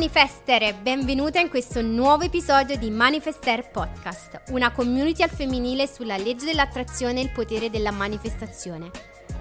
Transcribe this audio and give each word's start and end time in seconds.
Manifester, 0.00 0.76
benvenuta 0.76 1.40
in 1.40 1.50
questo 1.50 1.82
nuovo 1.82 2.22
episodio 2.22 2.74
di 2.78 2.88
Manifester 2.88 3.68
Podcast, 3.68 4.44
una 4.48 4.72
community 4.72 5.22
al 5.22 5.28
femminile 5.28 5.86
sulla 5.86 6.16
legge 6.16 6.46
dell'attrazione 6.46 7.20
e 7.20 7.24
il 7.24 7.30
potere 7.32 7.68
della 7.68 7.90
manifestazione. 7.90 8.90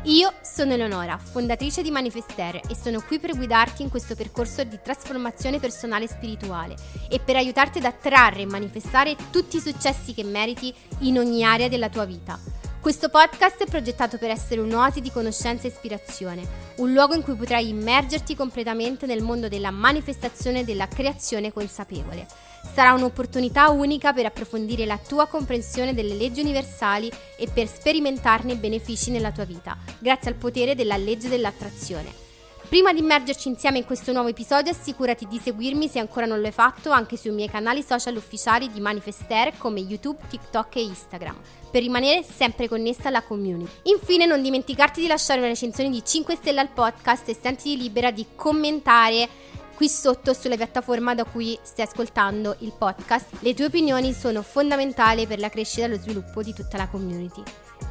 Io 0.04 0.34
sono 0.42 0.74
Eleonora, 0.74 1.18
fondatrice 1.18 1.82
di 1.82 1.92
Manifester 1.92 2.60
e 2.68 2.76
sono 2.76 3.00
qui 3.00 3.20
per 3.20 3.38
guidarti 3.38 3.84
in 3.84 3.90
questo 3.90 4.16
percorso 4.16 4.62
di 4.66 4.78
trasformazione 4.84 5.60
personale 5.60 6.04
e 6.04 6.10
spirituale 6.10 6.76
e 7.10 7.22
per 7.22 7.38
aiutarti 7.38 7.78
ad 7.78 7.86
attrarre 7.86 8.42
e 8.42 8.46
manifestare 8.46 9.16
tutti 9.32 9.56
i 9.56 9.62
successi 9.62 10.14
che 10.14 10.26
meriti 10.26 10.76
in 11.00 11.20
ogni 11.20 11.42
area 11.42 11.70
della 11.70 11.88
tua 11.88 12.04
vita. 12.04 12.38
Questo 12.82 13.10
podcast 13.10 13.62
è 13.62 13.70
progettato 13.70 14.18
per 14.18 14.30
essere 14.30 14.62
un'oasi 14.62 15.02
di 15.02 15.12
conoscenza 15.12 15.68
e 15.68 15.70
ispirazione, 15.70 16.48
un 16.78 16.94
luogo 16.94 17.14
in 17.14 17.22
cui 17.24 17.36
potrai 17.36 17.68
immergerti 17.68 18.38
completamente 18.38 19.06
nel 19.06 19.22
mondo 19.22 19.50
della 19.50 19.70
manifestazione 19.70 20.62
e 20.62 20.64
della 20.64 20.88
creazione 20.88 21.52
consapevole. 21.52 22.26
Sarà 22.74 22.94
un'opportunità 22.94 23.70
unica 23.70 24.14
per 24.14 24.28
approfondire 24.28 24.86
la 24.86 24.98
tua 24.98 25.28
comprensione 25.28 25.94
delle 25.94 26.16
leggi 26.16 26.40
universali 26.40 27.12
e 27.38 27.50
per 27.54 27.68
sperimentarne 27.68 28.54
i 28.54 28.58
benefici 28.58 29.12
nella 29.12 29.34
tua 29.34 29.44
vita, 29.44 29.78
grazie 30.00 30.32
al 30.32 30.38
potere 30.38 30.74
della 30.74 30.96
legge 30.96 31.28
dell'attrazione. 31.28 32.29
Prima 32.70 32.94
di 32.94 33.00
immergerci 33.00 33.48
insieme 33.48 33.80
in 33.80 33.86
questo 33.86 34.12
nuovo 34.12 34.28
episodio, 34.28 34.72
assicurati 34.72 35.26
di 35.26 35.40
seguirmi 35.40 35.88
se 35.88 35.98
ancora 35.98 36.28
non 36.28 36.40
lo 36.40 36.46
hai 36.46 36.52
fatto 36.52 36.92
anche 36.92 37.18
sui 37.18 37.32
miei 37.32 37.50
canali 37.50 37.82
social 37.82 38.16
ufficiali 38.16 38.70
di 38.72 38.80
Manifester 38.80 39.58
come 39.58 39.80
YouTube, 39.80 40.20
TikTok 40.30 40.76
e 40.76 40.84
Instagram, 40.84 41.36
per 41.72 41.82
rimanere 41.82 42.22
sempre 42.22 42.68
connessa 42.68 43.08
alla 43.08 43.24
community. 43.24 43.72
Infine, 43.86 44.28
non 44.28 44.44
dimenticarti 44.44 45.02
di 45.02 45.08
lasciare 45.08 45.40
una 45.40 45.48
recensione 45.48 45.90
di 45.90 46.06
5 46.06 46.36
stelle 46.36 46.60
al 46.60 46.70
podcast 46.70 47.28
e 47.30 47.34
sentiti 47.34 47.76
libera 47.76 48.12
di 48.12 48.28
commentare 48.36 49.28
qui 49.74 49.90
sotto 49.90 50.34
sulla 50.34 50.56
piattaforma 50.56 51.16
da 51.16 51.24
cui 51.24 51.58
stai 51.64 51.88
ascoltando 51.88 52.56
il 52.60 52.74
podcast. 52.78 53.38
Le 53.40 53.56
tue 53.56 53.66
opinioni 53.66 54.14
sono 54.14 54.44
fondamentali 54.44 55.26
per 55.26 55.40
la 55.40 55.50
crescita 55.50 55.86
e 55.86 55.90
lo 55.90 55.98
sviluppo 55.98 56.44
di 56.44 56.54
tutta 56.54 56.78
la 56.78 56.88
community. 56.88 57.42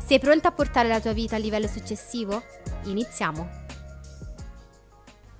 Sei 0.07 0.20
pronta 0.20 0.48
a 0.48 0.53
portare 0.53 0.87
la 0.87 1.01
tua 1.01 1.13
vita 1.13 1.35
al 1.35 1.42
livello 1.42 1.67
successivo? 1.67 2.45
Iniziamo! 2.85 3.67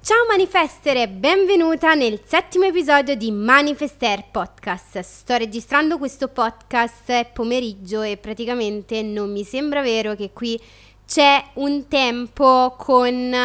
Ciao 0.01 0.25
Manifestere, 0.29 1.09
benvenuta 1.09 1.93
nel 1.95 2.21
settimo 2.25 2.65
episodio 2.65 3.17
di 3.17 3.33
Manifester 3.33 4.27
Podcast. 4.31 5.01
Sto 5.01 5.37
registrando 5.37 5.99
questo 5.99 6.29
podcast 6.29 7.25
pomeriggio 7.33 8.03
e 8.03 8.17
praticamente 8.17 9.03
non 9.03 9.31
mi 9.33 9.43
sembra 9.43 9.83
vero 9.83 10.15
che 10.15 10.31
qui 10.33 10.59
c'è 11.05 11.45
un 11.55 11.89
tempo 11.89 12.77
con 12.79 13.37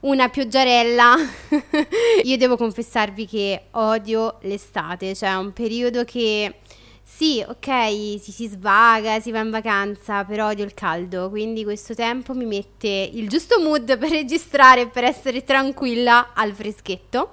una 0.00 0.28
pioggiarella. 0.28 1.16
Io 2.22 2.36
devo 2.36 2.56
confessarvi 2.56 3.26
che 3.26 3.62
odio 3.72 4.36
l'estate, 4.42 5.14
cioè 5.14 5.30
è 5.30 5.36
un 5.36 5.52
periodo 5.52 6.04
che 6.04 6.58
sì, 7.06 7.44
ok, 7.46 8.18
si, 8.18 8.32
si 8.32 8.48
svaga, 8.48 9.20
si 9.20 9.30
va 9.30 9.40
in 9.40 9.50
vacanza, 9.50 10.24
però 10.24 10.48
odio 10.48 10.64
il 10.64 10.72
caldo, 10.72 11.28
quindi 11.28 11.62
questo 11.62 11.94
tempo 11.94 12.32
mi 12.32 12.46
mette 12.46 12.88
il 12.88 13.28
giusto 13.28 13.60
mood 13.60 13.98
per 13.98 14.10
registrare 14.10 14.80
e 14.80 14.88
per 14.88 15.04
essere 15.04 15.44
tranquilla 15.44 16.32
al 16.34 16.52
freschetto. 16.52 17.32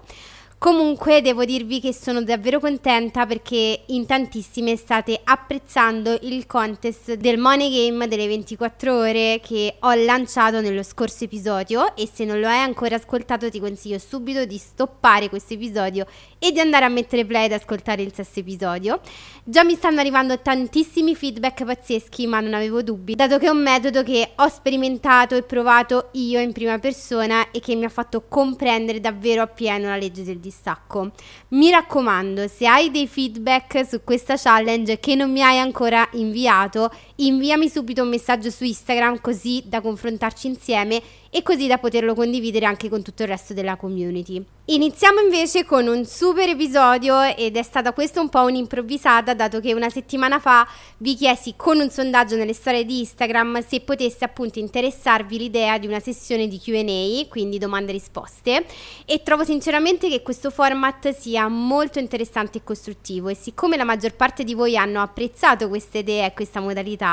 Comunque 0.62 1.24
devo 1.24 1.44
dirvi 1.44 1.80
che 1.80 1.92
sono 1.92 2.22
davvero 2.22 2.60
contenta 2.60 3.26
perché 3.26 3.82
in 3.88 4.06
tantissime 4.06 4.76
state 4.76 5.20
apprezzando 5.24 6.20
il 6.22 6.46
contest 6.46 7.16
del 7.16 7.40
Money 7.40 7.90
Game 7.90 8.08
delle 8.08 8.28
24 8.28 8.96
ore 8.96 9.40
che 9.44 9.78
ho 9.80 9.94
lanciato 9.96 10.62
nello 10.62 10.84
scorso 10.84 11.24
episodio 11.24 11.96
e 11.96 12.08
se 12.08 12.26
non 12.26 12.40
lo 12.40 12.48
hai 12.48 12.60
ancora 12.60 12.98
ascoltato 12.98 13.50
ti 13.50 13.60
consiglio 13.60 13.98
subito 13.98 14.46
di 14.46 14.60
stoppare 14.60 15.30
questo 15.30 15.56
episodio 15.56 16.06
e 16.44 16.52
di 16.52 16.60
andare 16.60 16.86
a 16.86 16.90
mettere 16.90 17.24
play 17.24 17.46
ad 17.46 17.52
ascoltare 17.52 18.02
il 18.02 18.12
sesto 18.16 18.40
episodio. 18.40 19.00
Già 19.44 19.64
mi 19.64 19.76
stanno 19.76 20.00
arrivando 20.00 20.40
tantissimi 20.40 21.14
feedback 21.14 21.64
pazzeschi 21.64 22.26
ma 22.26 22.40
non 22.40 22.56
avevo 22.56 22.82
dubbi 22.82 23.14
dato 23.14 23.38
che 23.38 23.46
è 23.46 23.50
un 23.50 23.62
metodo 23.62 24.02
che 24.02 24.32
ho 24.36 24.48
sperimentato 24.48 25.36
e 25.36 25.44
provato 25.44 26.10
io 26.14 26.40
in 26.40 26.52
prima 26.52 26.80
persona 26.80 27.52
e 27.52 27.60
che 27.60 27.76
mi 27.76 27.86
ha 27.86 27.90
fatto 27.90 28.24
comprendere 28.28 29.00
davvero 29.00 29.44
appieno 29.44 29.88
la 29.90 29.98
legge 29.98 30.24
del 30.24 30.40
distacco. 30.40 31.12
Mi 31.50 31.70
raccomando, 31.70 32.48
se 32.48 32.66
hai 32.66 32.90
dei 32.90 33.08
feedback 33.08 33.86
su 33.86 34.04
questa 34.04 34.36
challenge 34.36 35.00
che 35.00 35.14
non 35.14 35.32
mi 35.32 35.44
hai 35.44 35.60
ancora 35.60 36.10
inviato, 36.14 36.92
inviami 37.26 37.70
subito 37.70 38.02
un 38.02 38.10
messaggio 38.10 38.50
su 38.50 38.64
Instagram 38.64 39.22
così 39.22 39.64
da 39.66 39.82
confrontarci 39.82 40.48
insieme 40.48 41.02
e 41.30 41.44
così 41.44 41.68
da 41.68 41.78
poterlo 41.78 42.14
condividere 42.14 42.66
anche 42.66 42.90
con 42.90 43.04
tutto 43.04 43.24
il 43.24 43.30
resto 43.30 43.54
della 43.54 43.76
community. 43.76 44.44
Iniziamo 44.66 45.20
invece 45.20 45.66
con 45.66 45.88
un 45.88 46.06
super 46.06 46.50
episodio 46.50 47.22
ed 47.22 47.58
è 47.58 47.64
stata 47.64 47.94
questa 47.94 48.22
un 48.22 48.30
po' 48.30 48.44
un'improvvisata 48.44 49.34
dato 49.34 49.60
che 49.60 49.74
una 49.74 49.90
settimana 49.90 50.40
fa 50.40 50.68
vi 50.98 51.16
chiesi 51.16 51.54
con 51.56 51.80
un 51.80 51.90
sondaggio 51.90 52.36
nelle 52.36 52.54
storie 52.54 52.86
di 52.86 53.00
Instagram 53.00 53.66
se 53.66 53.82
potesse 53.82 54.24
appunto 54.24 54.60
interessarvi 54.60 55.38
l'idea 55.38 55.78
di 55.78 55.88
una 55.88 56.00
sessione 56.00 56.48
di 56.48 56.60
Q&A, 56.60 57.28
quindi 57.30 57.58
domande 57.58 57.92
e 57.92 57.94
risposte 57.94 58.66
e 59.06 59.24
trovo 59.24 59.44
sinceramente 59.44 60.10
che 60.10 60.22
questo 60.22 60.50
format 60.50 61.10
sia 61.10 61.48
molto 61.48 62.00
interessante 62.00 62.60
e 62.60 62.64
costruttivo 62.64 63.30
e 63.30 63.36
siccome 63.36 63.78
la 63.78 63.84
maggior 63.84 64.16
parte 64.16 64.44
di 64.44 64.54
voi 64.54 64.78
hanno 64.78 65.02
apprezzato 65.02 65.70
questa 65.70 65.98
idea 65.98 66.26
e 66.26 66.34
questa 66.34 66.60
modalità 66.60 67.11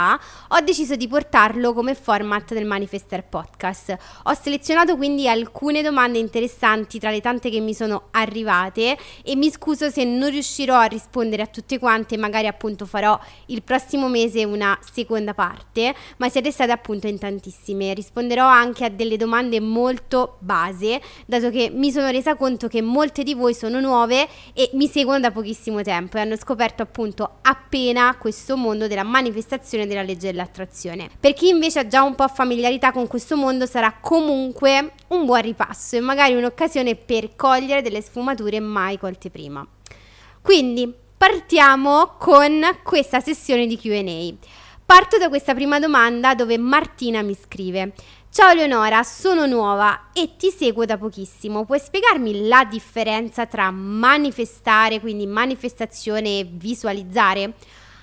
ho 0.49 0.61
deciso 0.61 0.97
di 0.97 1.09
portarlo 1.09 1.73
come 1.73 1.95
format 1.95 2.53
del 2.55 2.65
Manifester 2.65 3.25
Podcast. 3.25 3.97
Ho 4.25 4.35
selezionato 4.35 4.97
quindi 4.97 5.29
alcune 5.29 5.83
domande 5.83 6.19
interessanti 6.19 6.99
tra 6.99 7.11
le 7.11 7.21
tante 7.21 7.51
che 7.51 7.61
mi 7.61 7.75
sono 7.75 8.09
arrivate 8.13 8.97
e 9.25 9.37
mi 9.37 9.51
scuso 9.51 9.91
se 9.91 10.05
non 10.05 10.31
riuscirò 10.31 10.77
a 10.77 10.85
rispondere 10.85 11.43
a 11.43 11.47
tutte 11.47 11.79
quante, 11.79 12.17
magari 12.17 12.47
appunto 12.47 12.87
farò 12.87 13.19
il 13.47 13.63
prossimo 13.63 14.09
mese 14.09 14.45
una 14.45 14.79
seconda 14.81 15.35
parte, 15.35 15.95
ma 16.19 16.29
siete 16.29 16.51
state 16.51 16.71
appunto 16.71 17.07
in 17.07 17.19
tantissime. 17.19 17.95
Risponderò 17.95 18.47
anche 18.47 18.85
a 18.85 18.91
delle 18.91 19.17
domande 19.17 19.61
molto 19.61 20.37
base, 20.41 21.01
dato 21.27 21.51
che 21.51 21.71
mi 21.73 21.91
sono 21.91 22.11
resa 22.11 22.37
conto 22.37 22.69
che 22.69 22.83
molte 22.83 23.23
di 23.23 23.35
voi 23.35 23.55
sono 23.55 23.81
nuove 23.81 24.29
e 24.53 24.71
mi 24.75 24.87
seguono 24.87 25.21
da 25.21 25.31
pochissimo 25.31 25.83
tempo 25.83 26.17
e 26.17 26.21
hanno 26.21 26.37
scoperto 26.37 26.83
appunto 26.83 27.39
appena 27.43 28.17
questo 28.17 28.57
mondo 28.57 28.87
della 28.87 29.03
manifestazione 29.03 29.87
della 29.89 30.03
legge 30.03 30.31
dell'attrazione. 30.31 31.09
Per 31.19 31.33
chi 31.35 31.49
invece 31.49 31.81
ha 31.81 31.87
già 31.87 32.03
un 32.03 32.15
po' 32.15 32.29
familiarità 32.29 32.93
con 32.93 33.07
questo 33.07 33.37
mondo 33.37 33.67
sarà 33.67 33.97
comunque 34.01 34.93
un 35.09 35.25
buon 35.25 35.43
ripasso 35.43 35.97
e 35.97 36.01
magari 36.01 36.35
un'occasione 36.35 36.95
per 36.95 37.35
cogliere 37.35 37.83
delle 37.83 38.03
sfumature 38.03 38.61
mai 38.61 38.99
colte 38.99 39.31
prima. 39.31 39.67
Quindi 40.41 40.95
partiamo 41.17 42.15
con 42.19 42.61
questa 42.83 43.21
sessione 43.21 43.67
di 43.67 43.77
QA. 43.77 44.35
Parto 44.87 45.19
da 45.19 45.29
questa 45.29 45.53
prima 45.53 45.79
domanda 45.79 46.35
dove 46.35 46.57
Martina 46.57 47.21
mi 47.23 47.35
scrive. 47.35 47.93
Ciao 48.31 48.55
Leonora, 48.55 49.03
sono 49.03 49.47
nuova 49.47 50.11
e 50.13 50.37
ti 50.37 50.51
seguo 50.51 50.85
da 50.85 50.97
pochissimo. 50.97 51.65
Puoi 51.65 51.81
spiegarmi 51.81 52.47
la 52.47 52.65
differenza 52.65 53.47
tra 53.47 53.71
manifestare, 53.71 55.01
quindi 55.01 55.27
manifestazione 55.27 56.39
e 56.39 56.49
visualizzare? 56.51 57.55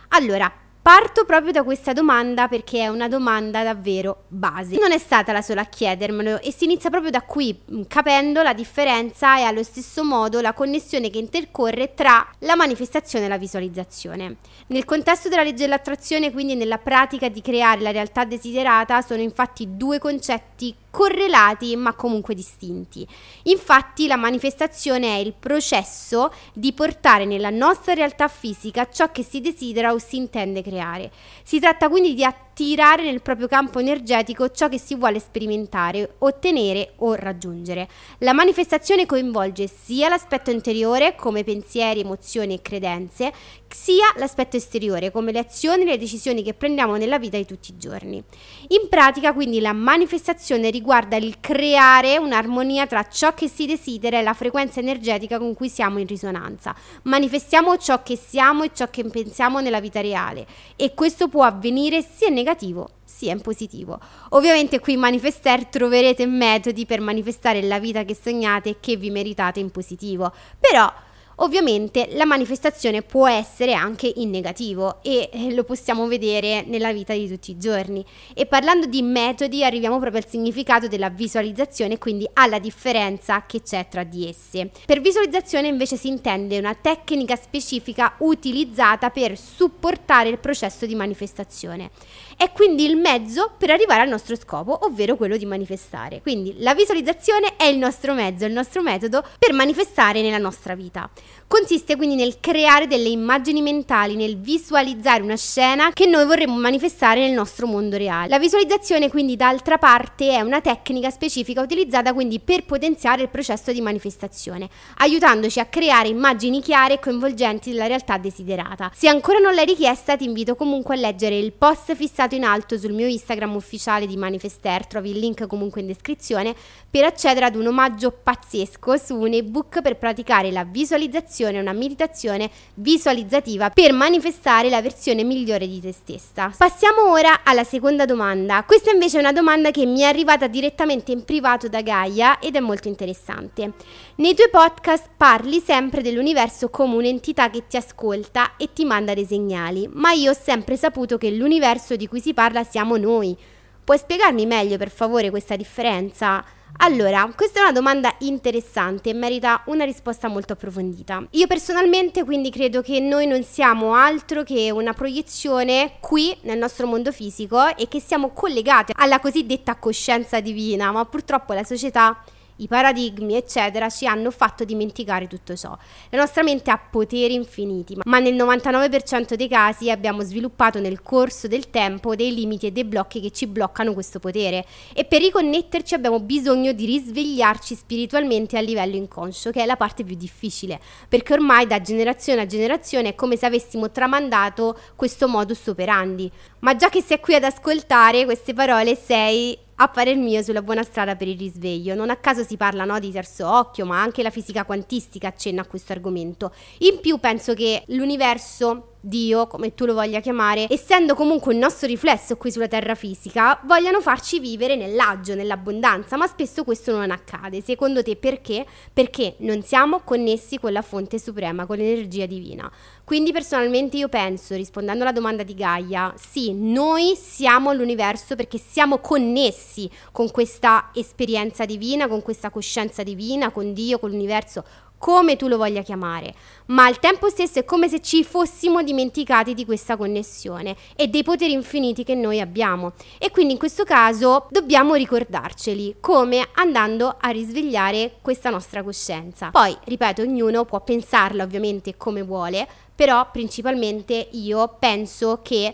Allora, 0.09 0.51
Parto 0.85 1.25
proprio 1.25 1.51
da 1.51 1.63
questa 1.63 1.94
domanda 1.94 2.47
perché 2.47 2.81
è 2.81 2.88
una 2.90 3.07
domanda 3.07 3.63
davvero 3.63 4.25
base. 4.28 4.78
Non 4.79 4.91
è 4.91 5.00
stata 5.00 5.31
la 5.31 5.41
sola 5.41 5.62
a 5.62 5.66
chiedermelo 5.66 6.40
e 6.40 6.51
si 6.51 6.66
inizia 6.66 6.91
proprio 6.91 7.09
da 7.09 7.23
qui, 7.23 7.59
mm, 7.72 7.81
capendo 7.88 8.44
la 8.44 8.53
differenza 8.53 9.40
e 9.40 9.41
allo 9.41 9.63
stesso 9.63 10.03
modo 10.03 10.41
la 10.41 10.53
connessione 10.53 11.09
che 11.09 11.18
intercorre 11.18 11.95
tra 11.95 12.29
la 12.41 12.56
manifestazione 12.56 13.25
e 13.25 13.29
la 13.29 13.40
visualizzazione. 13.40 14.35
Nel 14.68 14.85
contesto 14.85 15.28
della 15.28 15.41
legge 15.41 15.63
dell'attrazione, 15.63 16.31
quindi 16.31 16.53
nella 16.53 16.78
pratica 16.78 17.29
di 17.29 17.41
creare 17.41 17.81
la 17.81 17.90
realtà 17.90 18.24
desiderata, 18.24 19.01
sono 19.01 19.24
infatti 19.24 19.75
due 19.75 19.98
concetti 19.98 20.75
correlati 20.95 21.75
ma 21.75 21.94
comunque 21.94 22.33
distinti. 22.33 23.06
Infatti 23.44 24.07
la 24.07 24.15
manifestazione 24.15 25.18
è 25.18 25.19
il 25.19 25.33
processo 25.38 26.31
di 26.53 26.71
portare 26.71 27.25
nella 27.25 27.50
nostra 27.50 27.94
realtà 27.94 28.30
fisica 28.30 28.88
ciò 28.89 29.12
che 29.12 29.21
si 29.21 29.42
desidera 29.42 29.92
o 29.92 30.00
si 30.00 30.15
intende 30.15 30.63
creare. 30.63 31.12
Si 31.44 31.59
tratta 31.59 31.89
quindi 31.89 32.13
di 32.13 32.24
attirare 32.56 33.04
nel 33.04 33.22
proprio 33.22 33.50
campo 33.50 33.80
energetico 33.80 34.50
ciò 34.50 34.69
che 34.69 34.80
si 34.80 34.96
vuole 34.96 35.19
sperimentare, 35.19 36.16
ottenere 36.19 36.94
o 37.00 37.13
raggiungere. 37.13 37.90
La 38.19 38.31
manifestazione 38.31 39.06
coinvolge 39.06 39.68
sia 39.68 40.07
l'aspetto 40.07 40.52
interiore 40.52 41.16
come 41.16 41.44
pensieri, 41.44 42.00
emozioni 42.00 42.54
e 42.54 42.62
credenze, 42.62 43.34
sia 43.68 44.06
l'aspetto 44.16 44.56
esteriore 44.56 45.12
come 45.12 45.34
le 45.34 45.40
azioni 45.40 45.81
e 45.81 45.86
le 45.86 45.98
decisioni 45.98 46.44
che 46.44 46.54
prendiamo 46.54 46.96
nella 46.96 47.19
vita 47.19 47.36
di 47.36 47.46
tutti 47.46 47.72
i 47.72 47.78
giorni. 47.78 48.24
In 48.69 48.88
pratica 48.88 49.34
quindi 49.34 49.60
la 49.60 49.74
manifestazione 49.74 50.69
riguarda 50.69 51.18
il 51.18 51.42
creare 51.42 52.18
un'armonia 52.18 52.88
tra 52.88 53.06
ciò 53.10 53.34
che 53.34 53.50
si 53.50 53.66
desidera 53.66 54.18
e 54.18 54.24
la 54.24 54.34
frequenza 54.34 54.80
energetica 54.80 55.40
con 55.40 55.54
cui 55.56 55.68
siamo 55.68 56.00
in 56.00 56.08
risonanza. 56.08 56.74
Manifestiamo 57.04 57.75
ciò 57.75 58.01
che 58.01 58.16
siamo 58.16 58.63
e 58.63 58.72
ciò 58.74 58.90
che 58.90 59.04
pensiamo 59.04 59.60
nella 59.60 59.81
vita 59.81 60.00
reale 60.00 60.48
e 60.78 60.94
questo 60.94 61.28
può 61.28 61.44
avvenire 61.44 62.01
sia 62.01 62.30
negativo 62.30 62.44
negativo 62.45 62.89
sia 63.03 63.33
in 63.33 63.42
positivo. 63.42 64.00
Ovviamente 64.30 64.80
qui 64.80 64.94
in 64.94 65.00
Manifester 65.00 65.65
troverete 65.65 66.27
metodi 66.27 66.86
per 66.86 67.01
manifestare 67.01 67.62
la 67.63 67.80
vita 67.80 68.03
che 68.03 68.15
sognate 68.15 68.69
e 68.69 68.77
che 68.80 68.95
vi 68.97 69.09
meritate 69.09 69.59
in 69.59 69.71
positivo, 69.71 70.31
però 70.59 70.92
Ovviamente 71.39 72.07
la 72.12 72.25
manifestazione 72.25 73.01
può 73.01 73.27
essere 73.27 73.74
anche 73.74 74.09
in 74.15 74.30
negativo 74.30 75.03
e 75.03 75.30
eh, 75.31 75.53
lo 75.53 75.65
possiamo 75.65 76.07
vedere 76.07 76.63
nella 76.65 76.94
vita 76.94 77.13
di 77.13 77.27
tutti 77.27 77.51
i 77.51 77.57
giorni. 77.57 78.06
E 78.33 78.45
parlando 78.45 78.86
di 78.86 79.01
metodi 79.01 79.63
arriviamo 79.63 80.00
proprio 80.00 80.21
al 80.21 80.30
significato 80.30 80.88
della 80.88 81.09
visualizzazione, 81.09 81.98
quindi 81.98 82.30
alla 82.33 82.59
differenza 82.59 83.44
che 83.45 83.62
c'è 83.62 83.88
tra 83.89 84.03
di 84.03 84.30
esse. 84.30 84.71
Per 84.86 85.01
visualizzazione 85.01 85.68
invece 85.68 85.98
si 85.98 86.07
intende 86.07 86.57
una 86.57 86.74
tecnica 86.74 87.36
specifica 87.36 88.15
utilizzata 88.19 89.09
per 89.09 89.38
supportare 89.38 90.30
il 90.30 90.39
processo 90.39 90.86
di 90.86 90.95
manifestazione. 90.95 91.91
È 92.38 92.52
quindi 92.52 92.84
il 92.86 92.98
mezzo 92.98 93.52
per 93.58 93.70
arrivare 93.70 94.02
al 94.02 94.10
nostro 94.10 94.36
scopo, 94.36 94.80
ovvero 94.84 95.16
quello 95.16 95.38
di 95.38 95.46
manifestare. 95.46 96.22
Quindi 96.22 96.56
la 96.60 96.76
visualizzazione 96.76 97.56
è 97.56 97.64
il 97.64 97.78
nostro 97.78 98.14
mezzo, 98.14 98.44
il 98.44 98.52
nostro 98.52 98.82
metodo 98.82 99.24
per 99.40 99.54
manifestare 99.54 100.22
nella 100.22 100.38
nostra 100.38 100.76
vita. 100.76 101.10
Consiste 101.48 101.96
quindi 101.96 102.16
nel 102.16 102.40
creare 102.42 102.88
delle 102.88 103.08
immagini 103.08 103.62
mentali, 103.62 104.16
nel 104.16 104.38
visualizzare 104.38 105.22
una 105.22 105.38
scena 105.38 105.92
che 105.94 106.08
noi 106.08 106.26
vorremmo 106.26 106.58
manifestare 106.58 107.22
nel 107.22 107.32
nostro 107.32 107.68
mondo 107.68 107.96
reale. 107.96 108.28
La 108.28 108.40
visualizzazione 108.40 109.10
quindi 109.10 109.38
d'altra 109.38 109.78
parte 109.78 110.32
è 110.32 110.42
una 110.42 110.60
tecnica 110.60 111.12
specifica 111.12 111.62
utilizzata 111.62 112.14
quindi 112.14 112.42
per 112.42 112.66
potenziare 112.66 113.22
il 113.22 113.30
processo 113.30 113.72
di 113.72 113.80
manifestazione, 113.80 114.68
aiutandoci 114.98 115.60
a 115.60 115.66
creare 115.66 116.10
immagini 116.10 116.62
chiare 116.62 116.96
e 116.96 117.00
coinvolgenti 117.00 117.72
della 117.72 117.88
realtà 117.88 118.18
desiderata. 118.18 118.92
Se 118.94 119.08
ancora 119.08 119.40
non 119.40 119.54
l'hai 119.54 119.66
richiesta 119.66 120.18
ti 120.18 120.26
invito 120.26 120.56
comunque 120.56 120.96
a 120.96 121.00
leggere 121.00 121.38
il 121.38 121.54
post 121.54 121.96
fissato 121.96 122.25
in 122.33 122.45
alto 122.45 122.77
sul 122.77 122.94
mio 122.94 123.07
Instagram 123.07 123.56
ufficiale 123.56 124.07
di 124.07 124.18
Manifester, 124.18 124.88
trovi 124.88 125.12
il 125.12 125.19
link 125.19 125.45
comunque 125.45 125.81
in 125.81 125.88
descrizione, 125.88 126.56
per 126.89 127.04
accedere 127.04 127.45
ad 127.45 127.56
un 127.56 127.68
omaggio 127.68 128.12
pazzesco 128.12 128.98
su 128.98 129.16
un 129.16 129.33
ebook 129.33 129.81
per 129.81 129.98
praticare 129.98 130.50
la 130.50 130.63
visualizzazione 130.63 131.60
una 131.60 131.74
meditazione 131.74 132.50
visualizzativa 132.75 133.69
per 133.69 133.92
manifestare 133.92 134.69
la 134.69 134.81
versione 134.81 135.24
migliore 135.24 135.68
di 135.68 135.81
te 135.81 135.92
stessa. 135.92 136.54
Passiamo 136.56 137.10
ora 137.10 137.42
alla 137.44 137.63
seconda 137.63 138.06
domanda. 138.06 138.63
Questa 138.63 138.92
invece 138.92 139.18
è 139.18 139.19
una 139.19 139.33
domanda 139.33 139.72
che 139.72 139.86
mi 139.86 140.01
è 140.01 140.06
arrivata 140.06 140.48
direttamente 140.48 141.12
in 141.12 141.24
privato 141.25 141.68
da 141.68 141.81
Gaia 141.81 142.39
ed 142.39 142.56
è 142.56 142.60
molto 142.60 142.88
interessante. 142.88 143.74
Nei 144.16 144.36
tuoi 144.36 144.50
podcast 144.50 145.10
parli 145.18 145.60
sempre 145.60 146.01
dell'universo 146.01 146.69
come 146.69 146.95
un'entità 146.95 147.50
che 147.50 147.68
ti 147.68 147.77
ascolta 147.77 148.56
e 148.57 148.72
ti 148.72 148.86
manda 148.86 149.13
dei 149.13 149.25
segnali, 149.25 149.89
ma 149.92 150.12
io 150.12 150.31
ho 150.31 150.38
sempre 150.39 150.77
saputo 150.77 151.18
che 151.18 151.31
l'universo 151.31 151.95
di 151.95 152.07
cui 152.07 152.14
si 152.21 152.33
parla 152.33 152.63
siamo 152.63 152.97
noi. 152.97 153.38
Puoi 153.83 153.97
spiegarmi 153.97 154.45
meglio 154.45 154.77
per 154.77 154.89
favore 154.89 155.29
questa 155.29 155.56
differenza? 155.56 156.44
Allora, 156.77 157.31
questa 157.35 157.59
è 157.59 157.62
una 157.62 157.71
domanda 157.71 158.13
interessante 158.19 159.12
e 159.12 159.13
merita 159.13 159.62
una 159.67 159.85
risposta 159.85 160.27
molto 160.27 160.53
approfondita. 160.53 161.25
Io 161.31 161.47
personalmente 161.47 162.23
quindi 162.25 162.50
credo 162.50 162.81
che 162.81 163.00
noi 163.00 163.27
non 163.27 163.44
siamo 163.44 163.94
altro 163.94 164.44
che 164.44 164.71
una 164.71 164.94
proiezione 164.94 165.97
qui 166.01 166.35
nel 166.41 166.57
nostro 166.57 166.85
mondo 166.85 167.13
fisico 167.13 167.75
e 167.75 167.88
che 167.88 168.01
siamo 168.01 168.31
collegati 168.31 168.91
alla 168.95 169.19
cosiddetta 169.19 169.75
coscienza 169.75 170.41
divina, 170.41 170.91
ma 170.91 171.06
purtroppo 171.06 171.53
la 171.53 171.63
società 171.63 172.21
i 172.57 172.68
paradigmi, 172.68 173.36
eccetera, 173.36 173.90
ci 173.90 174.06
hanno 174.07 174.31
fatto 174.31 174.63
dimenticare 174.63 175.28
tutto 175.28 175.56
ciò. 175.56 175.78
La 176.10 176.19
nostra 176.19 176.44
mente 176.44 176.72
ha 176.72 176.78
poteri 176.78 177.34
infiniti, 177.34 177.98
ma 178.04 178.19
nel 178.19 178.36
99% 178.36 179.34
dei 179.34 179.48
casi 179.48 179.92
abbiamo 179.92 180.22
sviluppato 180.22 180.80
nel 180.80 181.02
corso 181.02 181.48
del 181.48 181.69
tempo 181.69 182.16
dei 182.16 182.34
limiti 182.34 182.68
e 182.68 182.72
dei 182.72 182.86
blocchi 182.86 183.19
che 183.19 183.31
ci 183.31 183.48
bloccano 183.48 183.94
questo 183.94 184.19
potere 184.19 184.66
e 184.94 185.06
per 185.06 185.22
riconnetterci 185.22 185.94
abbiamo 185.94 186.19
bisogno 186.19 186.72
di 186.72 186.86
risvegliarci 186.86 187.75
spiritualmente 187.75 188.58
a 188.58 188.62
livello 188.62 188.96
inconscio, 188.96 189.51
che 189.51 189.63
è 189.63 189.66
la 189.66 189.75
parte 189.75 190.04
più 190.04 190.16
difficile, 190.16 190.80
perché 191.10 191.34
ormai 191.34 191.68
da 191.68 191.81
generazione 191.81 192.42
a 192.42 192.46
generazione 192.46 193.10
è 193.10 193.16
come 193.16 193.36
se 193.36 193.46
avessimo 193.46 193.92
tramandato 193.92 194.78
questo 194.96 195.28
modus 195.28 195.68
operandi. 195.68 196.31
Ma 196.60 196.75
già 196.75 196.90
che 196.90 197.01
sei 197.01 197.19
qui 197.19 197.36
ad 197.36 197.44
ascoltare 197.44 198.25
queste 198.25 198.54
parole 198.54 198.96
sei 198.96 199.58
a 199.75 199.88
parer 199.89 200.16
mio 200.16 200.42
sulla 200.42 200.62
buona 200.62 200.83
strada 200.83 201.16
per 201.16 201.27
il 201.27 201.38
risveglio. 201.38 201.95
Non 201.95 202.10
a 202.10 202.16
caso 202.16 202.44
si 202.44 202.57
parla 202.57 202.86
no, 202.86 203.00
di 203.00 203.12
terzo 203.12 203.50
occhio, 203.50 203.86
ma 203.86 204.01
anche 204.01 204.24
la 204.24 204.30
fisica 204.30 204.66
quantistica 204.66 205.27
accenna 205.27 205.62
a 205.62 205.66
questo 205.66 205.94
argomento. 205.94 206.54
In 206.80 207.00
più 207.01 207.18
penso 207.19 207.54
che 207.54 207.83
l'universo 207.88 208.94
Dio, 209.06 209.46
come 209.46 209.75
tu 209.75 209.86
lo 209.86 209.94
voglia 209.94 210.19
chiamare, 210.19 210.66
essendo 210.68 211.13
comunque 211.13 211.54
il 211.54 211.60
nostro 211.60 211.86
riflesso 211.88 212.38
qui 212.38 212.52
sulla 212.52 212.68
terra 212.68 212.96
fisica, 212.96 213.60
vogliano 213.66 214.02
farci 214.02 214.40
vivere 214.40 214.75
nell'agio, 214.75 215.36
nell'abbondanza, 215.36 216.18
ma 216.18 216.25
spesso 216.25 216.63
questo 216.63 216.92
non 216.92 217.12
accade. 217.12 217.62
Secondo 217.62 218.02
te 218.02 218.16
perché? 218.16 218.66
Perché 218.92 219.36
non 219.40 219.62
siamo 219.62 220.00
connessi 220.00 220.57
con 220.57 220.72
la 220.72 220.81
fonte 220.81 221.19
suprema, 221.19 221.68
con 221.68 221.78
l'energia 221.78 222.25
divina. 222.25 222.72
Quindi 223.04 223.31
personalmente 223.31 223.98
io 223.98 224.10
penso, 224.10 224.56
rispondendo 224.56 225.04
alla 225.04 225.12
domanda 225.12 225.44
di 225.44 225.54
Gaia, 225.54 226.12
sì, 226.18 226.54
noi 226.54 227.16
siamo 227.16 227.72
l'universo 227.72 228.36
perché 228.36 228.58
siamo 228.58 228.98
connessi 228.98 229.88
con 230.12 230.31
questa 230.31 230.90
esperienza 230.96 231.66
divina, 231.66 232.08
con 232.08 232.24
questa 232.24 232.50
coscienza 232.50 233.04
divina, 233.04 233.51
con 233.51 233.74
Dio, 233.74 234.00
con 234.00 234.10
l'universo, 234.10 234.63
come 234.97 235.36
tu 235.36 235.47
lo 235.47 235.57
voglia 235.57 235.81
chiamare, 235.81 236.33
ma 236.68 236.86
al 236.86 237.00
tempo 237.00 237.30
stesso 237.30 237.59
è 237.59 237.65
come 237.65 237.88
se 237.88 238.01
ci 238.01 238.24
fossimo 238.24 238.81
dimenticati 238.81 239.53
di 239.53 239.65
questa 239.65 239.97
connessione 239.97 240.75
e 240.95 241.07
dei 241.07 241.24
poteri 241.24 241.51
infiniti 241.51 242.03
che 242.03 242.15
noi 242.15 242.39
abbiamo. 242.39 242.94
E 243.18 243.31
quindi 243.31 243.53
in 243.53 243.59
questo 243.59 243.83
caso 243.83 244.47
dobbiamo 244.50 244.95
ricordarceli, 244.95 245.97
come 246.00 246.47
andando 246.53 247.15
a 247.19 247.30
risvegliare 247.30 248.18
questa 248.21 248.50
nostra 248.50 248.83
coscienza. 248.83 249.50
Poi, 249.51 249.77
ripeto, 249.83 250.21
ognuno 250.21 250.65
può 250.65 250.81
pensarla 250.81 251.44
ovviamente 251.44 251.98
come 251.98 252.24
vuole, 252.24 252.68
però 252.95 253.30
principalmente 253.31 254.30
io 254.31 254.75
penso 254.80 255.39
che 255.44 255.74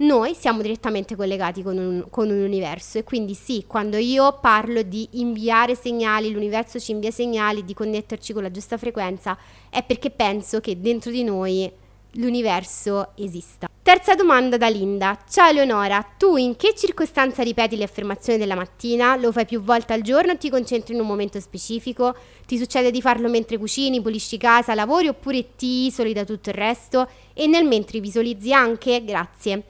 noi 0.00 0.34
siamo 0.34 0.62
direttamente 0.62 1.16
collegati 1.16 1.62
con 1.62 1.76
un, 1.76 2.06
con 2.10 2.30
un, 2.30 2.42
universo 2.42 2.98
e 2.98 3.04
quindi 3.04 3.34
sì, 3.34 3.64
quando 3.66 3.96
io 3.96 4.38
parlo 4.40 4.82
di 4.82 5.06
inviare 5.12 5.74
segnali, 5.74 6.30
l'universo 6.30 6.78
ci 6.78 6.92
invia 6.92 7.10
segnali, 7.10 7.64
di 7.64 7.74
connetterci 7.74 8.32
con 8.32 8.42
la 8.42 8.50
giusta 8.50 8.78
frequenza, 8.78 9.36
è 9.68 9.82
perché 9.82 10.10
penso 10.10 10.60
che 10.60 10.80
dentro 10.80 11.10
di 11.10 11.22
noi 11.22 11.70
l'universo 12.12 13.12
esista. 13.16 13.69
Terza 13.82 14.14
domanda 14.14 14.58
da 14.58 14.68
Linda. 14.68 15.18
Ciao 15.26 15.48
Eleonora, 15.48 16.06
tu 16.18 16.36
in 16.36 16.54
che 16.54 16.74
circostanza 16.76 17.42
ripeti 17.42 17.78
le 17.78 17.84
affermazioni 17.84 18.38
della 18.38 18.54
mattina? 18.54 19.16
Lo 19.16 19.32
fai 19.32 19.46
più 19.46 19.62
volte 19.62 19.94
al 19.94 20.02
giorno 20.02 20.32
o 20.32 20.36
ti 20.36 20.50
concentri 20.50 20.92
in 20.92 21.00
un 21.00 21.06
momento 21.06 21.40
specifico? 21.40 22.14
Ti 22.46 22.58
succede 22.58 22.90
di 22.90 23.00
farlo 23.00 23.30
mentre 23.30 23.56
cucini, 23.56 24.02
pulisci 24.02 24.36
casa, 24.36 24.74
lavori 24.74 25.08
oppure 25.08 25.56
ti 25.56 25.86
isoli 25.86 26.12
da 26.12 26.24
tutto 26.24 26.50
il 26.50 26.56
resto? 26.56 27.08
E 27.32 27.46
nel 27.46 27.64
mentre 27.64 28.00
visualizzi 28.00 28.52
anche? 28.52 29.02
Grazie. 29.02 29.64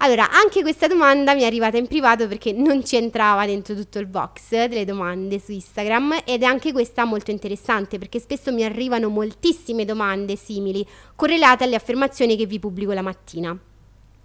Allora, 0.00 0.30
anche 0.30 0.62
questa 0.62 0.86
domanda 0.86 1.34
mi 1.34 1.42
è 1.42 1.46
arrivata 1.46 1.76
in 1.76 1.88
privato 1.88 2.28
perché 2.28 2.52
non 2.52 2.84
ci 2.84 2.94
entrava 2.94 3.46
dentro 3.46 3.74
tutto 3.74 3.98
il 3.98 4.06
box 4.06 4.50
delle 4.50 4.84
domande 4.84 5.40
su 5.40 5.50
Instagram 5.50 6.20
ed 6.24 6.42
è 6.42 6.46
anche 6.46 6.70
questa 6.70 7.04
molto 7.04 7.32
interessante 7.32 7.98
perché 7.98 8.20
spesso 8.20 8.52
mi 8.52 8.62
arrivano 8.62 9.08
moltissime 9.08 9.84
domande 9.84 10.36
simili 10.36 10.86
correlate 11.16 11.64
alle 11.64 11.74
affermazioni 11.74 12.36
che 12.36 12.46
vi 12.46 12.60
pubblico 12.60 12.92
la 12.92 13.02
mattina. 13.02 13.58